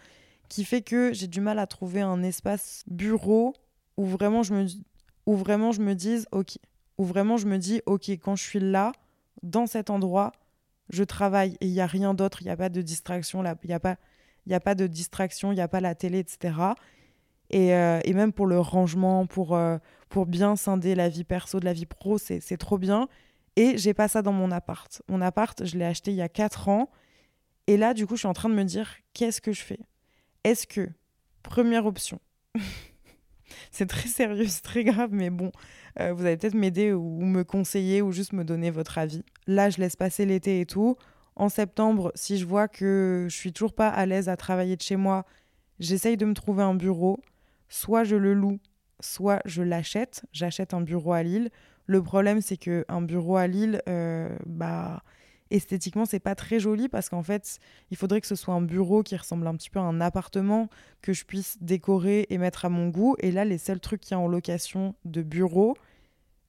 qui 0.47 0.63
fait 0.63 0.81
que 0.81 1.11
j'ai 1.13 1.27
du 1.27 1.41
mal 1.41 1.59
à 1.59 1.67
trouver 1.67 2.01
un 2.01 2.23
espace 2.23 2.83
bureau 2.87 3.53
où 3.97 4.05
vraiment 4.05 4.43
je 4.43 4.53
me, 4.53 4.67
où 5.25 5.35
vraiment 5.35 5.71
je 5.71 5.81
me 5.81 5.95
dise, 5.95 6.27
ok, 6.31 6.57
où 6.97 7.05
vraiment 7.05 7.37
je 7.37 7.47
me 7.47 7.57
dis, 7.57 7.81
ok, 7.85 8.09
quand 8.09 8.35
je 8.35 8.43
suis 8.43 8.59
là, 8.59 8.91
dans 9.43 9.65
cet 9.65 9.89
endroit, 9.89 10.31
je 10.89 11.03
travaille 11.03 11.57
et 11.59 11.67
il 11.67 11.73
n'y 11.73 11.81
a 11.81 11.87
rien 11.87 12.13
d'autre, 12.13 12.41
il 12.41 12.45
n'y 12.45 12.51
a 12.51 12.57
pas 12.57 12.69
de 12.69 12.81
distraction, 12.81 13.43
il 13.43 13.67
n'y 13.67 13.73
a, 13.73 13.79
pas, 13.79 13.97
y 14.45 14.53
a 14.53 14.59
pas 14.59 14.75
de 14.75 14.87
distraction, 14.87 15.51
il 15.51 15.55
n'y 15.55 15.61
a 15.61 15.67
pas 15.67 15.81
la 15.81 15.95
télé, 15.95 16.19
etc. 16.19 16.53
Et, 17.49 17.73
euh, 17.73 17.99
et, 18.03 18.13
même 18.13 18.33
pour 18.33 18.45
le 18.45 18.59
rangement, 18.59 19.25
pour, 19.25 19.55
euh, 19.55 19.77
pour 20.09 20.25
bien 20.25 20.55
scinder 20.55 20.95
la 20.95 21.09
vie 21.09 21.23
perso 21.23 21.59
de 21.59 21.65
la 21.65 21.73
vie 21.73 21.85
pro, 21.85 22.17
c'est 22.17 22.57
trop 22.57 22.77
bien. 22.77 23.07
Et 23.55 23.77
j'ai 23.77 23.93
pas 23.93 24.07
ça 24.07 24.21
dans 24.21 24.31
mon 24.31 24.51
appart. 24.51 25.01
Mon 25.09 25.21
appart, 25.21 25.65
je 25.65 25.77
l'ai 25.77 25.85
acheté 25.85 26.11
il 26.11 26.17
y 26.17 26.21
a 26.21 26.29
4 26.29 26.69
ans. 26.69 26.89
Et 27.65 27.75
là, 27.75 27.93
du 27.93 28.05
coup, 28.05 28.15
je 28.15 28.19
suis 28.19 28.27
en 28.27 28.33
train 28.33 28.49
de 28.49 28.53
me 28.53 28.63
dire, 28.63 28.95
qu'est-ce 29.13 29.41
que 29.41 29.51
je 29.51 29.61
fais? 29.61 29.79
Est-ce 30.43 30.67
que, 30.67 30.89
première 31.43 31.85
option, 31.85 32.19
c'est 33.71 33.87
très 33.87 34.07
sérieux, 34.07 34.47
c'est 34.47 34.61
très 34.61 34.83
grave, 34.83 35.09
mais 35.11 35.29
bon, 35.29 35.51
euh, 35.99 36.13
vous 36.13 36.25
allez 36.25 36.37
peut-être 36.37 36.53
m'aider 36.53 36.93
ou 36.93 37.21
me 37.21 37.43
conseiller 37.43 38.01
ou 38.01 38.11
juste 38.11 38.33
me 38.33 38.43
donner 38.43 38.69
votre 38.69 38.97
avis. 38.97 39.23
Là, 39.47 39.69
je 39.69 39.79
laisse 39.79 39.95
passer 39.95 40.25
l'été 40.25 40.61
et 40.61 40.65
tout. 40.65 40.95
En 41.35 41.49
septembre, 41.49 42.11
si 42.15 42.37
je 42.37 42.45
vois 42.45 42.67
que 42.67 43.27
je 43.29 43.35
suis 43.35 43.53
toujours 43.53 43.73
pas 43.73 43.89
à 43.89 44.05
l'aise 44.05 44.29
à 44.29 44.37
travailler 44.37 44.75
de 44.75 44.81
chez 44.81 44.95
moi, 44.95 45.25
j'essaye 45.79 46.17
de 46.17 46.25
me 46.25 46.33
trouver 46.33 46.63
un 46.63 46.75
bureau. 46.75 47.19
Soit 47.69 48.03
je 48.03 48.15
le 48.15 48.33
loue, 48.33 48.59
soit 48.99 49.41
je 49.45 49.61
l'achète. 49.63 50.25
J'achète 50.31 50.73
un 50.73 50.81
bureau 50.81 51.13
à 51.13 51.23
Lille. 51.23 51.49
Le 51.85 52.01
problème, 52.01 52.41
c'est 52.41 52.57
qu'un 52.57 53.01
bureau 53.01 53.37
à 53.37 53.47
Lille, 53.47 53.81
euh, 53.87 54.35
bah, 54.45 55.03
esthétiquement, 55.51 56.05
c'est 56.05 56.19
pas 56.19 56.35
très 56.35 56.59
joli 56.59 56.89
parce 56.89 57.09
qu'en 57.09 57.23
fait, 57.23 57.59
il 57.91 57.97
faudrait 57.97 58.21
que 58.21 58.27
ce 58.27 58.35
soit 58.35 58.53
un 58.53 58.61
bureau 58.61 59.03
qui 59.03 59.15
ressemble 59.15 59.47
un 59.47 59.55
petit 59.55 59.69
peu 59.69 59.79
à 59.79 59.83
un 59.83 60.01
appartement 60.01 60.69
que 61.01 61.13
je 61.13 61.25
puisse 61.25 61.57
décorer 61.61 62.27
et 62.29 62.37
mettre 62.37 62.65
à 62.65 62.69
mon 62.69 62.89
goût. 62.89 63.15
Et 63.19 63.31
là, 63.31 63.45
les 63.45 63.57
seuls 63.57 63.79
trucs 63.79 64.01
qu'il 64.01 64.11
y 64.11 64.15
a 64.15 64.19
en 64.19 64.27
location 64.27 64.95
de 65.05 65.21
bureau, 65.21 65.75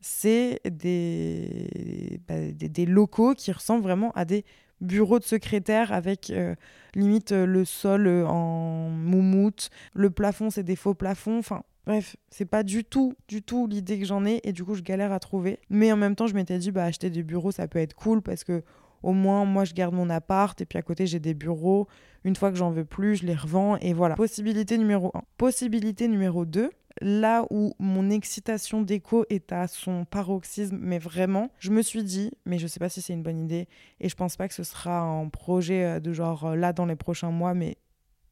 c'est 0.00 0.60
des, 0.68 2.20
bah, 2.28 2.34
des, 2.52 2.86
locaux 2.86 3.34
qui 3.34 3.52
ressemblent 3.52 3.82
vraiment 3.82 4.12
à 4.12 4.24
des 4.24 4.44
bureaux 4.80 5.18
de 5.18 5.24
secrétaire 5.24 5.92
avec 5.92 6.30
euh, 6.30 6.54
limite 6.94 7.32
euh, 7.32 7.46
le 7.46 7.64
sol 7.64 8.06
euh, 8.06 8.24
en 8.26 8.90
moumoute, 8.90 9.70
le 9.92 10.10
plafond 10.10 10.50
c'est 10.50 10.62
des 10.62 10.76
faux 10.76 10.94
plafonds, 10.94 11.38
enfin 11.38 11.64
bref, 11.88 12.16
c'est 12.28 12.44
pas 12.44 12.62
du 12.62 12.84
tout, 12.84 13.14
du 13.28 13.42
tout 13.42 13.66
l'idée 13.66 13.98
que 13.98 14.04
j'en 14.04 14.26
ai 14.26 14.42
et 14.44 14.52
du 14.52 14.62
coup 14.62 14.74
je 14.74 14.82
galère 14.82 15.10
à 15.10 15.18
trouver. 15.18 15.58
Mais 15.70 15.90
en 15.90 15.96
même 15.96 16.14
temps 16.14 16.26
je 16.26 16.34
m'étais 16.34 16.58
dit 16.58 16.70
bah 16.70 16.84
acheter 16.84 17.08
des 17.08 17.22
bureaux 17.22 17.50
ça 17.50 17.66
peut 17.66 17.78
être 17.78 17.94
cool 17.94 18.20
parce 18.20 18.44
que 18.44 18.62
au 19.02 19.12
moins 19.12 19.46
moi 19.46 19.64
je 19.64 19.72
garde 19.72 19.94
mon 19.94 20.10
appart 20.10 20.60
et 20.60 20.66
puis 20.66 20.78
à 20.78 20.82
côté 20.82 21.06
j'ai 21.06 21.18
des 21.18 21.32
bureaux. 21.32 21.88
Une 22.24 22.36
fois 22.36 22.50
que 22.50 22.58
j'en 22.58 22.70
veux 22.70 22.84
plus, 22.84 23.16
je 23.16 23.26
les 23.26 23.34
revends 23.34 23.76
et 23.78 23.94
voilà. 23.94 24.16
Possibilité 24.16 24.76
numéro 24.76 25.10
1. 25.14 25.22
Possibilité 25.38 26.08
numéro 26.08 26.44
2, 26.44 26.70
là 27.00 27.46
où 27.48 27.72
mon 27.78 28.10
excitation 28.10 28.82
d'écho 28.82 29.24
est 29.30 29.52
à 29.52 29.66
son 29.66 30.04
paroxysme, 30.04 30.76
mais 30.78 30.98
vraiment, 30.98 31.50
je 31.58 31.70
me 31.70 31.80
suis 31.80 32.02
dit, 32.02 32.32
mais 32.44 32.58
je 32.58 32.66
sais 32.66 32.80
pas 32.80 32.88
si 32.88 33.00
c'est 33.00 33.12
une 33.12 33.22
bonne 33.22 33.38
idée, 33.38 33.68
et 34.00 34.08
je 34.08 34.16
pense 34.16 34.36
pas 34.36 34.48
que 34.48 34.54
ce 34.54 34.64
sera 34.64 35.00
un 35.00 35.28
projet 35.28 35.84
euh, 35.84 36.00
de 36.00 36.12
genre 36.12 36.44
euh, 36.44 36.56
là 36.56 36.72
dans 36.72 36.86
les 36.86 36.96
prochains 36.96 37.30
mois, 37.30 37.54
mais 37.54 37.78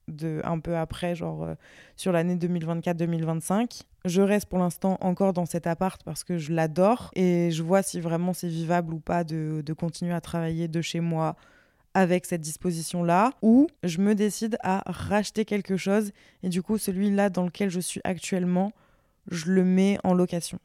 de 0.09 0.40
un 0.45 0.59
peu 0.59 0.77
après, 0.77 1.14
genre 1.14 1.45
euh, 1.45 1.55
sur 1.97 2.12
l'année 2.12 2.37
2024-2025. 2.37 3.83
Je 4.05 4.23
reste 4.23 4.47
pour 4.47 4.59
l'instant 4.59 4.99
encore 5.01 5.33
dans 5.33 5.47
cet 5.47 5.66
appart 5.66 6.03
parce 6.05 6.25
que 6.25 6.38
je 6.38 6.53
l'adore 6.53 7.11
et 7.14 7.51
je 7.51 7.62
vois 7.62 7.83
si 7.83 8.01
vraiment 8.01 8.33
c'est 8.33 8.49
vivable 8.49 8.95
ou 8.95 9.01
pas 9.01 9.25
de, 9.25 9.62
de 9.64 9.73
continuer 9.73 10.14
à 10.14 10.21
travailler 10.21 10.69
de 10.69 10.81
chez 10.81 11.01
moi 11.01 11.37
avec 11.97 12.27
cette 12.27 12.42
disposition-là, 12.42 13.33
ou 13.40 13.69
je 13.83 14.03
me 14.03 14.14
décide 14.14 14.59
à 14.62 14.83
racheter 14.85 15.47
quelque 15.47 15.79
chose, 15.79 16.12
et 16.42 16.51
du 16.51 16.61
coup 16.62 16.77
celui-là 16.77 17.31
dans 17.31 17.45
lequel 17.45 17.71
je 17.71 17.81
suis 17.81 18.03
actuellement, 18.05 18.73
je 19.31 19.51
le 19.51 19.64
mets 19.64 19.99
en 20.05 20.12
location. 20.12 20.59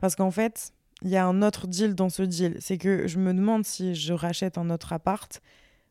Parce 0.00 0.16
qu'en 0.16 0.32
fait, 0.32 0.72
il 1.02 1.10
y 1.10 1.16
a 1.16 1.24
un 1.24 1.40
autre 1.42 1.68
deal 1.68 1.94
dans 1.94 2.08
ce 2.08 2.24
deal, 2.24 2.56
c'est 2.58 2.78
que 2.78 3.06
je 3.06 3.20
me 3.20 3.32
demande 3.32 3.64
si 3.64 3.94
je 3.94 4.12
rachète 4.12 4.58
un 4.58 4.68
autre 4.70 4.92
appart, 4.92 5.40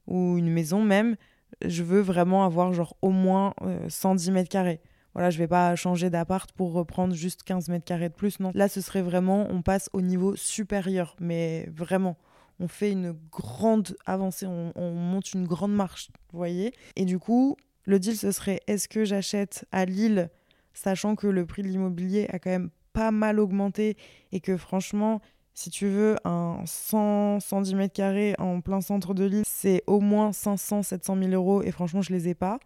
ou 0.07 0.37
une 0.37 0.49
maison 0.49 0.83
même, 0.83 1.15
je 1.63 1.83
veux 1.83 2.01
vraiment 2.01 2.45
avoir 2.45 2.73
genre 2.73 2.95
au 3.01 3.09
moins 3.09 3.53
110 3.87 4.31
mètres 4.31 4.49
carrés. 4.49 4.81
Voilà, 5.13 5.29
je 5.29 5.37
vais 5.37 5.47
pas 5.47 5.75
changer 5.75 6.09
d'appart 6.09 6.51
pour 6.51 6.73
reprendre 6.73 7.13
juste 7.13 7.43
15 7.43 7.69
mètres 7.69 7.85
carrés 7.85 8.09
de 8.09 8.13
plus. 8.13 8.39
Non, 8.41 8.51
là, 8.53 8.67
ce 8.67 8.81
serait 8.81 9.01
vraiment, 9.01 9.47
on 9.49 9.61
passe 9.61 9.89
au 9.93 10.01
niveau 10.01 10.35
supérieur, 10.35 11.15
mais 11.19 11.69
vraiment 11.73 12.17
on 12.59 12.67
fait 12.67 12.91
une 12.91 13.15
grande 13.31 13.95
avancée, 14.05 14.45
on, 14.45 14.91
monte 14.91 15.33
une 15.33 15.45
grande 15.45 15.73
marche, 15.73 16.09
vous 16.31 16.37
voyez. 16.37 16.73
Et 16.95 17.05
du 17.05 17.19
coup, 17.19 17.57
le 17.85 17.99
deal, 17.99 18.15
ce 18.15 18.31
serait 18.31 18.61
est-ce 18.67 18.87
que 18.87 19.05
j'achète 19.05 19.65
à 19.71 19.85
Lille, 19.85 20.29
sachant 20.73 21.15
que 21.15 21.27
le 21.27 21.45
prix 21.45 21.63
de 21.63 21.67
l'immobilier 21.67 22.27
a 22.31 22.39
quand 22.39 22.49
même 22.49 22.69
pas 22.93 23.11
mal 23.11 23.39
augmenté 23.39 23.97
et 24.31 24.39
que 24.39 24.55
franchement, 24.55 25.21
si 25.55 25.69
tu 25.69 25.87
veux, 25.87 26.17
un 26.25 26.59
100, 26.65 27.39
110 27.39 27.75
mètres 27.75 27.93
carrés 27.93 28.35
en 28.37 28.59
plein 28.59 28.81
centre 28.81 29.13
de 29.13 29.23
Lille, 29.23 29.43
c'est 29.47 29.83
au 29.87 30.01
moins 30.01 30.33
500, 30.33 30.83
700 30.83 31.17
000 31.17 31.31
euros 31.31 31.63
et 31.63 31.71
franchement, 31.71 32.01
je 32.01 32.11
les 32.11 32.27
ai 32.27 32.35
pas. 32.35 32.59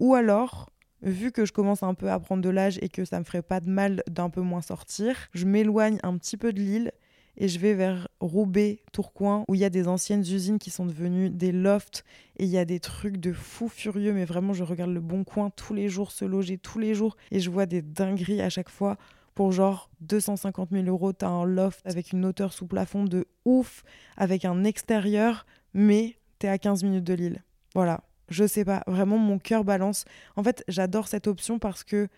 Ou 0.00 0.14
alors, 0.14 0.70
vu 1.02 1.30
que 1.30 1.44
je 1.44 1.52
commence 1.52 1.82
un 1.82 1.92
peu 1.92 2.10
à 2.10 2.18
prendre 2.18 2.42
de 2.42 2.48
l'âge 2.48 2.78
et 2.80 2.88
que 2.88 3.04
ça 3.04 3.18
me 3.18 3.24
ferait 3.24 3.42
pas 3.42 3.60
de 3.60 3.68
mal 3.68 4.02
d'un 4.10 4.30
peu 4.30 4.40
moins 4.40 4.62
sortir, 4.62 5.14
je 5.34 5.44
m'éloigne 5.44 5.98
un 6.02 6.16
petit 6.16 6.38
peu 6.38 6.54
de 6.54 6.60
Lille 6.60 6.92
et 7.36 7.48
je 7.48 7.58
vais 7.58 7.74
vers 7.74 8.08
Roubaix, 8.20 8.80
Tourcoing, 8.92 9.44
où 9.48 9.54
il 9.54 9.60
y 9.60 9.64
a 9.64 9.70
des 9.70 9.86
anciennes 9.86 10.20
usines 10.20 10.58
qui 10.58 10.70
sont 10.70 10.86
devenues 10.86 11.28
des 11.28 11.52
lofts 11.52 12.02
et 12.38 12.44
il 12.44 12.50
y 12.50 12.58
a 12.58 12.64
des 12.64 12.80
trucs 12.80 13.18
de 13.18 13.32
fou 13.32 13.68
furieux. 13.68 14.14
Mais 14.14 14.24
vraiment, 14.24 14.54
je 14.54 14.64
regarde 14.64 14.90
le 14.90 15.00
bon 15.00 15.24
coin 15.24 15.50
tous 15.50 15.74
les 15.74 15.90
jours, 15.90 16.12
se 16.12 16.24
loger 16.24 16.56
tous 16.56 16.78
les 16.78 16.94
jours 16.94 17.16
et 17.30 17.40
je 17.40 17.50
vois 17.50 17.66
des 17.66 17.82
dingueries 17.82 18.40
à 18.40 18.48
chaque 18.48 18.70
fois. 18.70 18.96
Pour 19.34 19.52
genre 19.52 19.90
250 20.00 20.70
000 20.70 20.84
euros, 20.86 21.12
t'as 21.12 21.28
un 21.28 21.44
loft 21.44 21.80
avec 21.86 22.12
une 22.12 22.24
hauteur 22.24 22.52
sous 22.52 22.66
plafond 22.66 23.04
de 23.04 23.26
ouf, 23.44 23.82
avec 24.16 24.44
un 24.44 24.64
extérieur, 24.64 25.46
mais 25.72 26.16
t'es 26.38 26.48
à 26.48 26.58
15 26.58 26.84
minutes 26.84 27.04
de 27.04 27.14
l'île. 27.14 27.42
Voilà, 27.74 28.02
je 28.28 28.46
sais 28.46 28.64
pas, 28.64 28.82
vraiment 28.86 29.18
mon 29.18 29.38
cœur 29.38 29.64
balance. 29.64 30.04
En 30.36 30.42
fait, 30.42 30.64
j'adore 30.68 31.08
cette 31.08 31.26
option 31.26 31.58
parce 31.58 31.82
que 31.84 32.08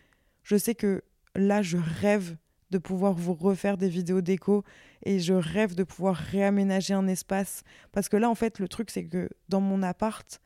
je 0.42 0.56
sais 0.56 0.74
que 0.74 1.02
là, 1.36 1.62
je 1.62 1.78
rêve 2.00 2.36
de 2.74 2.78
pouvoir 2.78 3.12
vous 3.12 3.34
refaire 3.34 3.76
des 3.76 3.88
vidéos 3.88 4.20
déco 4.20 4.64
et 5.04 5.20
je 5.20 5.34
rêve 5.34 5.76
de 5.76 5.84
pouvoir 5.84 6.16
réaménager 6.16 6.92
un 6.92 7.06
espace 7.06 7.62
parce 7.92 8.08
que 8.08 8.16
là 8.16 8.28
en 8.28 8.34
fait 8.34 8.58
le 8.58 8.66
truc 8.66 8.90
c'est 8.90 9.04
que 9.04 9.28
dans 9.48 9.60
mon 9.60 9.80
appart 9.82 10.40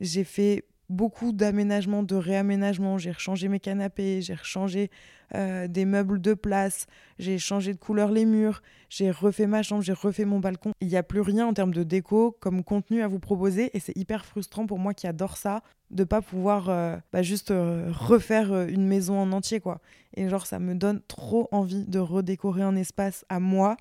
j'ai 0.00 0.24
fait 0.24 0.64
beaucoup 0.92 1.32
d'aménagements, 1.32 2.02
de 2.02 2.14
réaménagements. 2.14 2.98
J'ai 2.98 3.10
rechangé 3.10 3.48
mes 3.48 3.58
canapés, 3.58 4.20
j'ai 4.20 4.34
rechangé 4.34 4.90
euh, 5.34 5.66
des 5.66 5.84
meubles 5.84 6.20
de 6.20 6.34
place, 6.34 6.86
j'ai 7.18 7.38
changé 7.38 7.72
de 7.72 7.78
couleur 7.78 8.10
les 8.10 8.26
murs, 8.26 8.62
j'ai 8.90 9.10
refait 9.10 9.46
ma 9.46 9.62
chambre, 9.62 9.82
j'ai 9.82 9.94
refait 9.94 10.24
mon 10.24 10.38
balcon. 10.38 10.72
Il 10.80 10.88
n'y 10.88 10.96
a 10.96 11.02
plus 11.02 11.20
rien 11.20 11.46
en 11.46 11.54
termes 11.54 11.72
de 11.72 11.82
déco 11.82 12.36
comme 12.40 12.62
contenu 12.62 13.02
à 13.02 13.08
vous 13.08 13.18
proposer 13.18 13.70
et 13.74 13.80
c'est 13.80 13.96
hyper 13.96 14.26
frustrant 14.26 14.66
pour 14.66 14.78
moi 14.78 14.94
qui 14.94 15.06
adore 15.06 15.36
ça 15.36 15.62
de 15.90 16.04
pas 16.04 16.20
pouvoir 16.20 16.68
euh, 16.68 16.96
bah, 17.12 17.22
juste 17.22 17.50
euh, 17.50 17.90
refaire 17.90 18.66
une 18.68 18.86
maison 18.86 19.18
en 19.18 19.32
entier 19.32 19.60
quoi. 19.60 19.80
Et 20.14 20.28
genre 20.28 20.46
ça 20.46 20.58
me 20.58 20.74
donne 20.74 21.00
trop 21.08 21.48
envie 21.50 21.86
de 21.86 21.98
redécorer 21.98 22.62
un 22.62 22.76
espace 22.76 23.24
à 23.28 23.40
moi 23.40 23.76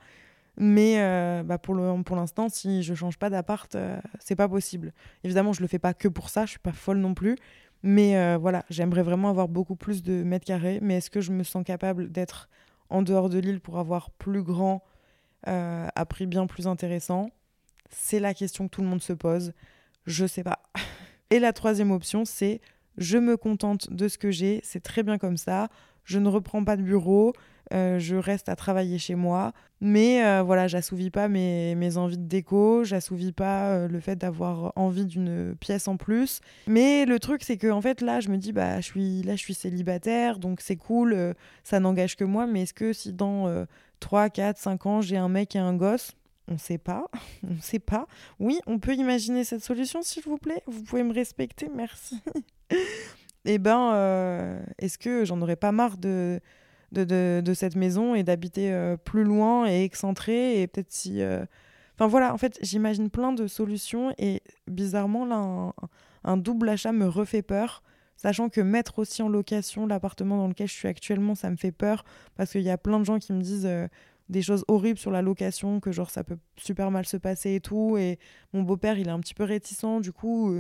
mais 0.64 1.00
euh, 1.00 1.42
bah 1.42 1.58
pour 1.58 1.76
l'instant, 1.76 2.48
si 2.48 2.84
je 2.84 2.94
change 2.94 3.18
pas 3.18 3.32
d'appart, 3.32 3.74
euh, 3.74 4.00
c'est 4.20 4.36
pas 4.36 4.48
possible. 4.48 4.94
Évidemment, 5.24 5.54
je 5.54 5.62
le 5.62 5.68
fais 5.68 5.80
pas 5.80 5.96
que 5.96 6.08
pour 6.08 6.30
ça, 6.30 6.46
je 6.46 6.52
suis 6.52 6.60
pas 6.60 6.72
folle 6.72 7.00
non 7.00 7.16
plus. 7.16 7.36
Mais 7.82 8.16
euh, 8.16 8.38
voilà, 8.40 8.64
j'aimerais 8.70 9.02
vraiment 9.02 9.32
avoir 9.32 9.48
beaucoup 9.48 9.76
plus 9.76 10.04
de 10.04 10.22
mètres 10.22 10.46
carrés. 10.46 10.78
Mais 10.84 10.98
est-ce 10.98 11.10
que 11.10 11.20
je 11.20 11.32
me 11.32 11.42
sens 11.42 11.64
capable 11.64 12.12
d'être 12.12 12.48
en 12.92 13.02
dehors 13.02 13.28
de 13.28 13.40
l'île 13.40 13.60
pour 13.60 13.80
avoir 13.80 14.12
plus 14.12 14.44
grand 14.44 14.84
à 15.48 16.06
prix 16.08 16.28
bien 16.28 16.46
plus 16.46 16.68
intéressant? 16.68 17.32
C'est 17.90 18.20
la 18.20 18.36
question 18.36 18.68
que 18.68 18.76
tout 18.76 18.84
le 18.84 18.88
monde 18.88 19.02
se 19.02 19.14
pose. 19.14 19.54
Je 20.06 20.28
sais 20.28 20.44
pas. 20.44 20.60
Et 21.32 21.40
la 21.40 21.54
troisième 21.54 21.90
option, 21.90 22.24
c'est 22.24 22.62
je 23.00 23.18
me 23.18 23.36
contente 23.36 23.92
de 23.92 24.08
ce 24.08 24.20
que 24.20 24.30
j'ai, 24.30 24.62
c'est 24.64 24.84
très 24.84 25.02
bien 25.02 25.18
comme 25.18 25.38
ça. 25.38 25.70
Je 26.04 26.20
ne 26.20 26.30
reprends 26.30 26.64
pas 26.64 26.78
de 26.78 26.82
bureau, 26.82 27.34
euh, 27.74 28.00
je 28.00 28.16
reste 28.16 28.50
à 28.50 28.56
travailler 28.56 28.98
chez 28.98 29.16
moi. 29.16 29.54
Mais 29.80 30.24
euh, 30.24 30.44
voilà, 30.44 30.68
j'assouvis 30.68 31.10
pas 31.10 31.28
mes, 31.28 31.74
mes, 31.76 31.98
envies 31.98 32.18
de 32.18 32.28
déco, 32.28 32.84
j'assouvis 32.84 33.32
pas 33.32 33.70
euh, 33.70 33.88
le 33.88 34.00
fait 34.00 34.16
d'avoir 34.16 34.74
envie 34.76 35.06
d'une 35.06 35.56
pièce 35.60 35.88
en 35.88 35.98
plus. 35.98 36.42
Mais 36.68 37.06
le 37.06 37.18
truc, 37.20 37.44
c'est 37.44 37.58
que 37.58 37.72
en 37.72 37.82
fait, 37.82 38.02
là, 38.02 38.20
je 38.20 38.30
me 38.30 38.38
dis, 38.38 38.52
bah, 38.52 38.82
je 38.82 38.86
suis, 38.86 39.24
là, 39.24 39.36
je 39.36 39.42
suis 39.42 39.54
célibataire, 39.54 40.38
donc 40.38 40.62
c'est 40.62 40.76
cool, 40.76 41.34
ça 41.64 41.80
n'engage 41.80 42.16
que 42.16 42.24
moi. 42.24 42.46
Mais 42.46 42.64
est-ce 42.64 42.74
que 42.74 42.94
si 42.94 43.14
dans 43.14 43.66
3, 44.00 44.30
4, 44.30 44.58
5 44.58 44.86
ans, 44.86 45.02
j'ai 45.02 45.18
un 45.18 45.30
mec 45.30 45.56
et 45.56 45.60
un 45.60 45.74
gosse, 45.74 46.12
on 46.48 46.54
ne 46.54 46.60
sait 46.60 46.78
pas, 46.78 47.06
on 47.50 47.54
ne 47.54 47.62
sait 47.62 47.80
pas. 47.80 48.08
Oui, 48.40 48.60
on 48.68 48.80
peut 48.80 48.96
imaginer 48.96 49.44
cette 49.44 49.64
solution, 49.64 50.02
s'il 50.02 50.24
vous 50.24 50.38
plaît. 50.38 50.62
Vous 50.68 50.84
pouvez 50.84 51.04
me 51.04 51.14
respecter, 51.14 51.70
merci. 51.74 52.20
eh 53.46 53.58
ben, 53.58 54.64
est-ce 54.78 54.98
que 54.98 55.26
j'en 55.26 55.42
aurais 55.42 55.56
pas 55.56 55.72
marre 55.72 55.98
de 55.98 56.40
de, 56.92 57.42
de, 57.44 57.54
cette 57.54 57.76
maison 57.76 58.16
et 58.16 58.24
d'habiter 58.24 58.72
euh, 58.72 58.98
plus 58.98 59.24
loin 59.24 59.66
et 59.68 59.84
excentré 59.84 60.62
et 60.62 60.68
peut-être 60.68 60.92
si... 60.92 61.22
Euh, 61.22 61.46
enfin 61.96 62.08
voilà, 62.08 62.34
en 62.34 62.38
fait, 62.38 62.58
j'imagine 62.62 63.10
plein 63.10 63.32
de 63.32 63.48
solutions 63.48 64.14
et 64.18 64.42
bizarrement, 64.68 65.26
là, 65.26 65.74
un, 66.24 66.38
double 66.38 66.70
achat 66.70 66.92
me 66.92 67.08
refait 67.08 67.42
peur, 67.42 67.82
sachant 68.18 68.50
que 68.50 68.62
mettre 68.62 69.00
aussi 69.00 69.22
en 69.22 69.30
location 69.30 69.88
l'appartement 69.88 70.38
dans 70.38 70.48
lequel 70.48 70.68
je 70.68 70.74
suis 70.74 70.88
actuellement, 70.88 71.36
ça 71.36 71.50
me 71.50 71.56
fait 71.56 71.72
peur 71.72 72.04
parce 72.36 72.52
qu'il 72.52 72.62
y 72.62 72.70
a 72.70 72.78
plein 72.78 73.00
de 73.00 73.06
gens 73.06 73.20
qui 73.20 73.34
me 73.34 73.42
disent 73.42 73.66
euh, 73.66 73.88
des 74.32 74.42
choses 74.42 74.66
horribles 74.68 74.98
sur 74.98 75.12
la 75.12 75.22
location, 75.22 75.80
que 75.80 75.92
genre 75.92 76.10
ça 76.10 76.24
peut 76.24 76.38
super 76.58 76.90
mal 76.90 77.06
se 77.06 77.18
passer 77.18 77.56
et 77.56 77.60
tout. 77.60 77.98
Et 77.98 78.18
mon 78.54 78.64
beau-père, 78.64 78.98
il 78.98 79.08
est 79.08 79.12
un 79.12 79.20
petit 79.20 79.34
peu 79.34 79.44
réticent, 79.44 80.02
du 80.02 80.12
coup, 80.12 80.52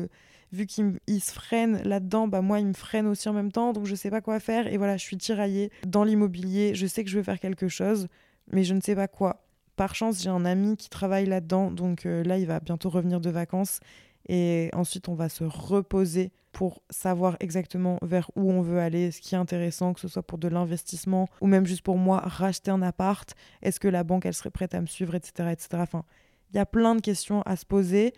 vu 0.51 0.65
qu'il 0.65 0.99
se 1.21 1.31
freine 1.31 1.81
là-dedans, 1.83 2.27
bah 2.27 2.41
moi 2.41 2.59
il 2.59 2.67
me 2.67 2.73
freine 2.73 3.07
aussi 3.07 3.29
en 3.29 3.33
même 3.33 3.51
temps, 3.51 3.73
donc 3.73 3.85
je 3.85 3.95
sais 3.95 4.09
pas 4.09 4.21
quoi 4.21 4.39
faire. 4.39 4.67
Et 4.67 4.77
voilà, 4.77 4.97
je 4.97 5.03
suis 5.03 5.17
tiraillée 5.17 5.71
dans 5.87 6.03
l'immobilier. 6.03 6.75
Je 6.75 6.85
sais 6.85 7.03
que 7.03 7.09
je 7.09 7.17
veux 7.17 7.23
faire 7.23 7.39
quelque 7.39 7.67
chose, 7.67 8.07
mais 8.51 8.63
je 8.63 8.73
ne 8.73 8.81
sais 8.81 8.95
pas 8.95 9.07
quoi. 9.07 9.45
Par 9.75 9.95
chance, 9.95 10.21
j'ai 10.21 10.29
un 10.29 10.45
ami 10.45 10.77
qui 10.77 10.89
travaille 10.89 11.25
là-dedans, 11.25 11.71
donc 11.71 12.05
euh, 12.05 12.23
là 12.23 12.37
il 12.37 12.45
va 12.45 12.59
bientôt 12.59 12.89
revenir 12.89 13.21
de 13.21 13.29
vacances. 13.29 13.79
Et 14.27 14.69
ensuite, 14.73 15.09
on 15.09 15.15
va 15.15 15.29
se 15.29 15.43
reposer 15.43 16.31
pour 16.61 16.83
savoir 16.91 17.37
exactement 17.39 17.97
vers 18.03 18.29
où 18.35 18.51
on 18.51 18.61
veut 18.61 18.79
aller, 18.79 19.09
ce 19.09 19.19
qui 19.19 19.33
est 19.33 19.37
intéressant, 19.39 19.93
que 19.93 19.99
ce 19.99 20.07
soit 20.07 20.21
pour 20.21 20.37
de 20.37 20.47
l'investissement 20.47 21.27
ou 21.41 21.47
même 21.47 21.65
juste 21.65 21.81
pour 21.81 21.97
moi, 21.97 22.19
racheter 22.19 22.69
un 22.69 22.83
appart. 22.83 23.33
Est-ce 23.63 23.79
que 23.79 23.87
la 23.87 24.03
banque, 24.03 24.27
elle 24.27 24.35
serait 24.35 24.51
prête 24.51 24.75
à 24.75 24.79
me 24.79 24.85
suivre, 24.85 25.15
etc. 25.15 25.49
etc. 25.53 25.69
Enfin, 25.77 26.03
il 26.51 26.57
y 26.57 26.59
a 26.59 26.67
plein 26.67 26.93
de 26.93 27.01
questions 27.01 27.41
à 27.47 27.55
se 27.55 27.65
poser. 27.65 28.13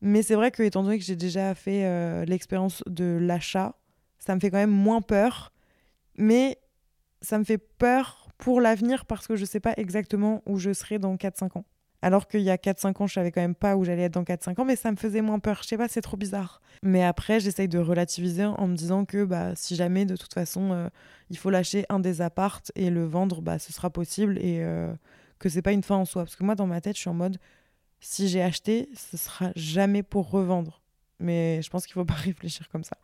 Mais 0.00 0.22
c'est 0.22 0.34
vrai 0.34 0.50
que, 0.50 0.62
étant 0.62 0.82
donné 0.82 0.98
que 0.98 1.04
j'ai 1.04 1.14
déjà 1.14 1.54
fait 1.54 1.84
euh, 1.84 2.24
l'expérience 2.24 2.82
de 2.86 3.18
l'achat, 3.20 3.76
ça 4.18 4.34
me 4.34 4.40
fait 4.40 4.50
quand 4.50 4.56
même 4.56 4.70
moins 4.70 5.02
peur. 5.02 5.52
Mais 6.16 6.56
ça 7.20 7.38
me 7.38 7.44
fait 7.44 7.58
peur 7.58 8.30
pour 8.38 8.62
l'avenir 8.62 9.04
parce 9.04 9.26
que 9.26 9.36
je 9.36 9.42
ne 9.42 9.46
sais 9.46 9.60
pas 9.60 9.74
exactement 9.76 10.42
où 10.46 10.56
je 10.56 10.72
serai 10.72 10.98
dans 10.98 11.16
4-5 11.16 11.58
ans. 11.58 11.66
Alors 12.04 12.28
qu'il 12.28 12.42
y 12.42 12.50
a 12.50 12.58
4-5 12.58 13.02
ans, 13.02 13.06
je 13.06 13.14
savais 13.14 13.32
quand 13.32 13.40
même 13.40 13.54
pas 13.54 13.76
où 13.76 13.84
j'allais 13.84 14.02
être 14.02 14.12
dans 14.12 14.24
4-5 14.24 14.60
ans, 14.60 14.66
mais 14.66 14.76
ça 14.76 14.90
me 14.90 14.96
faisait 14.96 15.22
moins 15.22 15.38
peur. 15.38 15.60
Je 15.62 15.68
sais 15.68 15.78
pas, 15.78 15.88
c'est 15.88 16.02
trop 16.02 16.18
bizarre. 16.18 16.60
Mais 16.82 17.02
après, 17.02 17.40
j'essaye 17.40 17.66
de 17.66 17.78
relativiser 17.78 18.44
en 18.44 18.66
me 18.66 18.76
disant 18.76 19.06
que 19.06 19.24
bah, 19.24 19.52
si 19.56 19.74
jamais, 19.74 20.04
de 20.04 20.14
toute 20.14 20.34
façon, 20.34 20.72
euh, 20.72 20.90
il 21.30 21.38
faut 21.38 21.48
lâcher 21.48 21.86
un 21.88 22.00
des 22.00 22.20
appartes 22.20 22.72
et 22.74 22.90
le 22.90 23.06
vendre, 23.06 23.40
bah, 23.40 23.58
ce 23.58 23.72
sera 23.72 23.88
possible 23.88 24.36
et 24.36 24.58
euh, 24.60 24.92
que 25.38 25.48
c'est 25.48 25.62
pas 25.62 25.72
une 25.72 25.82
fin 25.82 25.96
en 25.96 26.04
soi. 26.04 26.24
Parce 26.24 26.36
que 26.36 26.44
moi, 26.44 26.54
dans 26.54 26.66
ma 26.66 26.82
tête, 26.82 26.94
je 26.94 27.00
suis 27.00 27.08
en 27.08 27.14
mode, 27.14 27.38
si 28.00 28.28
j'ai 28.28 28.42
acheté, 28.42 28.90
ce 28.94 29.16
sera 29.16 29.52
jamais 29.56 30.02
pour 30.02 30.28
revendre. 30.28 30.82
Mais 31.20 31.62
je 31.62 31.70
pense 31.70 31.86
qu'il 31.86 31.94
faut 31.94 32.04
pas 32.04 32.12
réfléchir 32.12 32.68
comme 32.68 32.84
ça. 32.84 32.98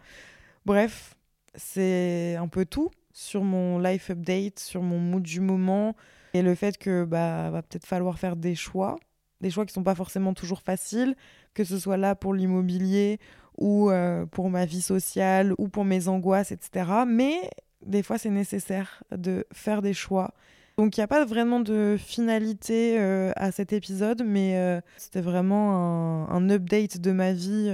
Bref, 0.67 1.17
c'est 1.55 2.37
un 2.37 2.49
peu 2.49 2.67
tout 2.67 2.91
sur 3.15 3.45
mon 3.45 3.79
life 3.79 4.11
update, 4.11 4.59
sur 4.59 4.83
mon 4.83 4.99
mood 4.99 5.23
du 5.23 5.41
moment 5.41 5.97
et 6.35 6.43
le 6.43 6.55
fait 6.55 6.79
que 6.79 7.05
bah 7.05 7.51
va 7.51 7.63
peut-être 7.63 7.87
falloir 7.87 8.19
faire 8.19 8.37
des 8.37 8.55
choix, 8.55 8.99
des 9.41 9.51
choix 9.51 9.67
qui 9.67 9.73
sont 9.73 9.83
pas 9.83 9.95
forcément 9.95 10.35
toujours 10.35 10.63
faciles, 10.63 11.17
que 11.55 11.65
ce 11.65 11.79
soit 11.79 11.97
là 11.97 12.15
pour 12.15 12.35
l'immobilier 12.35 13.19
ou 13.59 13.91
euh, 13.91 14.27
pour 14.27 14.51
ma 14.51 14.65
vie 14.65 14.83
sociale 14.83 15.55
ou 15.59 15.69
pour 15.69 15.85
mes 15.85 16.09
angoisses, 16.09 16.53
etc. 16.53 16.91
Mais 17.07 17.51
des 17.85 18.03
fois, 18.03 18.19
c'est 18.19 18.31
nécessaire 18.31 19.03
de 19.17 19.47
faire 19.53 19.83
des 19.83 19.95
choix 19.95 20.35
donc 20.79 20.97
il 20.97 21.01
n'y 21.01 21.05
a 21.05 21.09
pas 21.09 21.27
vraiment 21.27 21.61
de 21.61 21.97
finalité 21.99 22.99
euh, 22.99 23.33
à 23.37 23.53
cet 23.53 23.75
épisode, 23.75 24.23
mais 24.25 24.57
euh, 24.57 24.81
c'était 24.97 25.21
vraiment 25.21 26.31
un, 26.31 26.49
update 26.49 26.99
de 26.99 27.13
ma 27.13 27.35
vie, 27.35 27.71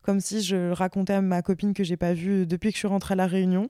comme 0.00 0.20
si 0.20 0.40
je 0.40 0.70
racontais 0.70 1.12
à 1.12 1.20
ma 1.20 1.42
copine 1.42 1.74
que 1.74 1.84
j'ai 1.84 1.98
pas 1.98 2.14
vue 2.14 2.46
depuis 2.46 2.70
que 2.70 2.76
je 2.76 2.78
suis 2.78 2.88
rentrée 2.88 3.12
à 3.12 3.16
la 3.16 3.26
Réunion. 3.26 3.68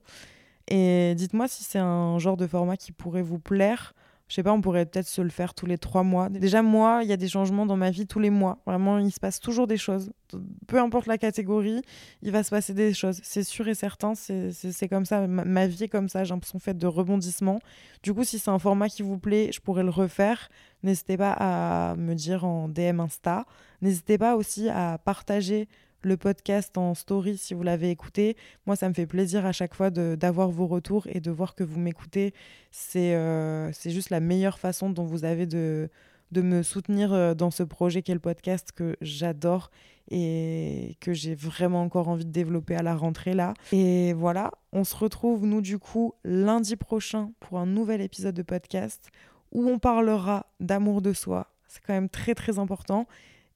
Et 0.68 1.14
dites-moi 1.16 1.48
si 1.48 1.64
c'est 1.64 1.80
un 1.80 2.20
genre 2.20 2.36
de 2.36 2.46
format 2.46 2.76
qui 2.76 2.92
pourrait 2.92 3.22
vous 3.22 3.40
plaire. 3.40 3.92
Je 4.28 4.34
sais 4.34 4.42
pas, 4.42 4.52
on 4.52 4.60
pourrait 4.60 4.86
peut-être 4.86 5.06
se 5.06 5.22
le 5.22 5.28
faire 5.28 5.54
tous 5.54 5.66
les 5.66 5.78
trois 5.78 6.02
mois. 6.02 6.28
Déjà, 6.28 6.60
moi, 6.60 7.00
il 7.04 7.08
y 7.08 7.12
a 7.12 7.16
des 7.16 7.28
changements 7.28 7.64
dans 7.64 7.76
ma 7.76 7.90
vie 7.90 8.08
tous 8.08 8.18
les 8.18 8.30
mois. 8.30 8.58
Vraiment, 8.66 8.98
il 8.98 9.12
se 9.12 9.20
passe 9.20 9.38
toujours 9.38 9.68
des 9.68 9.76
choses. 9.76 10.10
Peu 10.66 10.80
importe 10.80 11.06
la 11.06 11.16
catégorie, 11.16 11.80
il 12.22 12.32
va 12.32 12.42
se 12.42 12.50
passer 12.50 12.74
des 12.74 12.92
choses. 12.92 13.20
C'est 13.22 13.44
sûr 13.44 13.68
et 13.68 13.74
certain, 13.74 14.14
c'est 14.16 14.88
comme 14.88 15.04
ça. 15.04 15.28
Ma, 15.28 15.68
vie 15.68 15.84
est 15.84 15.88
comme 15.88 16.08
ça. 16.08 16.24
J'ai 16.24 16.34
l'impression 16.34 16.58
faite 16.58 16.76
de 16.76 16.88
rebondissements. 16.88 17.60
Du 18.02 18.12
coup, 18.12 18.24
si 18.24 18.40
c'est 18.40 18.50
un 18.50 18.58
format 18.58 18.88
qui 18.88 19.02
vous 19.02 19.18
plaît, 19.18 19.50
je 19.52 19.60
pourrais 19.60 19.84
le 19.84 19.90
refaire. 19.90 20.48
N'hésitez 20.82 21.16
pas 21.16 21.32
à 21.38 21.94
me 21.94 22.14
dire 22.14 22.44
en 22.44 22.68
DM 22.68 22.98
Insta. 22.98 23.46
N'hésitez 23.80 24.18
pas 24.18 24.34
aussi 24.34 24.68
à 24.68 24.98
partager 24.98 25.68
le 26.06 26.16
podcast 26.16 26.78
en 26.78 26.94
story 26.94 27.36
si 27.36 27.52
vous 27.52 27.64
l'avez 27.64 27.90
écouté. 27.90 28.36
Moi, 28.64 28.76
ça 28.76 28.88
me 28.88 28.94
fait 28.94 29.06
plaisir 29.06 29.44
à 29.44 29.52
chaque 29.52 29.74
fois 29.74 29.90
d'avoir 29.90 30.50
vos 30.50 30.66
retours 30.66 31.06
et 31.08 31.20
de 31.20 31.30
voir 31.32 31.54
que 31.56 31.64
vous 31.64 31.80
m'écoutez. 31.80 32.32
C'est 32.70 33.14
euh, 33.16 33.72
juste 33.72 34.10
la 34.10 34.20
meilleure 34.20 34.60
façon 34.60 34.88
dont 34.88 35.04
vous 35.04 35.24
avez 35.24 35.46
de, 35.46 35.90
de 36.30 36.42
me 36.42 36.62
soutenir 36.62 37.12
euh, 37.12 37.34
dans 37.34 37.50
ce 37.50 37.64
projet 37.64 38.02
qu'est 38.02 38.14
le 38.14 38.20
podcast 38.20 38.70
que 38.70 38.96
j'adore 39.00 39.70
et 40.08 40.96
que 41.00 41.12
j'ai 41.12 41.34
vraiment 41.34 41.82
encore 41.82 42.08
envie 42.08 42.24
de 42.24 42.30
développer 42.30 42.76
à 42.76 42.82
la 42.84 42.94
rentrée 42.94 43.34
là. 43.34 43.54
Et 43.72 44.12
voilà, 44.12 44.52
on 44.72 44.84
se 44.84 44.94
retrouve 44.94 45.44
nous 45.44 45.60
du 45.60 45.80
coup 45.80 46.14
lundi 46.24 46.76
prochain 46.76 47.32
pour 47.40 47.58
un 47.58 47.66
nouvel 47.66 48.00
épisode 48.00 48.36
de 48.36 48.42
podcast 48.42 49.10
où 49.50 49.68
on 49.68 49.80
parlera 49.80 50.46
d'amour 50.60 51.02
de 51.02 51.12
soi. 51.12 51.48
C'est 51.66 51.82
quand 51.84 51.94
même 51.94 52.08
très 52.08 52.36
très 52.36 52.60
important 52.60 53.08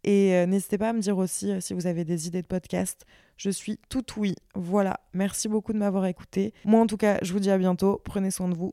et 0.04 0.34
euh, 0.34 0.46
n'hésitez 0.46 0.78
pas 0.78 0.90
à 0.90 0.92
me 0.92 1.00
dire 1.00 1.18
aussi 1.18 1.50
euh, 1.50 1.60
si 1.60 1.74
vous 1.74 1.86
avez 1.86 2.04
des 2.04 2.26
idées 2.26 2.42
de 2.42 2.46
podcast. 2.46 3.04
Je 3.36 3.50
suis 3.50 3.78
tout 3.88 4.04
oui. 4.16 4.34
Voilà, 4.54 5.00
merci 5.12 5.48
beaucoup 5.48 5.72
de 5.72 5.78
m'avoir 5.78 6.06
écouté. 6.06 6.52
Moi 6.64 6.80
en 6.80 6.86
tout 6.86 6.96
cas, 6.96 7.18
je 7.22 7.32
vous 7.32 7.40
dis 7.40 7.50
à 7.50 7.58
bientôt. 7.58 8.00
Prenez 8.04 8.30
soin 8.30 8.48
de 8.48 8.54
vous. 8.54 8.72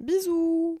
Bisous 0.00 0.80